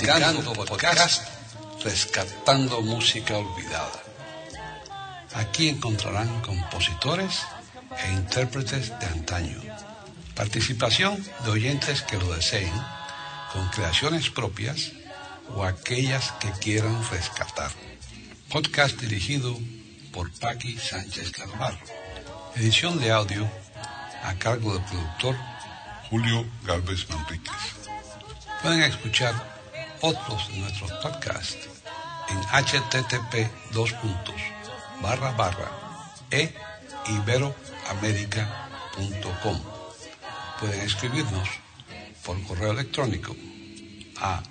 Platicando 0.06 0.52
podcast, 0.52 1.26
rescatando 1.82 2.80
música 2.80 3.36
olvidada. 3.38 4.04
Aquí 5.34 5.68
encontrarán 5.68 6.30
compositores 6.42 7.42
e 8.04 8.12
intérpretes 8.12 8.96
de 9.00 9.06
antaño. 9.06 9.60
Participación 10.36 11.18
de 11.42 11.50
oyentes 11.50 12.02
que 12.02 12.18
lo 12.18 12.32
deseen, 12.32 12.70
con 13.52 13.68
creaciones 13.70 14.30
propias 14.30 14.92
o 15.56 15.64
aquellas 15.64 16.30
que 16.38 16.52
quieran 16.52 17.02
rescatar. 17.10 17.72
Podcast 18.48 18.94
dirigido 19.00 19.58
por 20.12 20.30
Paqui 20.38 20.78
Sánchez 20.78 21.32
Calvarro. 21.32 21.82
Edición 22.54 23.00
de 23.00 23.10
audio 23.10 23.50
a 24.22 24.34
cargo 24.34 24.72
del 24.72 24.84
productor 24.84 25.36
Julio 26.08 26.46
Galvez 26.62 27.10
Manríquez. 27.10 27.74
Pueden 28.62 28.82
escuchar 28.82 29.55
otros 30.00 30.48
de 30.48 30.58
nuestros 30.58 30.92
podcasts 31.02 31.68
en 32.28 32.40
http 32.42 33.50
dos 33.72 33.92
puntos 33.94 34.36
barra 35.00 35.32
barra 35.32 35.70
e 36.30 36.54
iberoamerica.com. 37.06 39.60
Pueden 40.58 40.80
escribirnos 40.80 41.48
por 42.24 42.42
correo 42.42 42.72
electrónico 42.72 43.36
a 44.20 44.42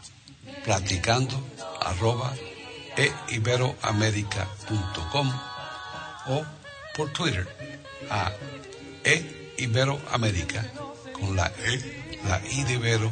platicando 0.63 1.43
arroba 1.81 2.33
e 2.95 3.11
iberoamerica.com 3.29 5.33
o 6.27 6.45
por 6.95 7.11
Twitter 7.11 7.47
a 8.09 8.31
e 9.03 9.51
con 11.13 11.35
la 11.35 11.51
e, 11.65 11.77
la 12.27 12.41
i 12.51 12.63
de 12.63 12.73
Ibero 12.73 13.11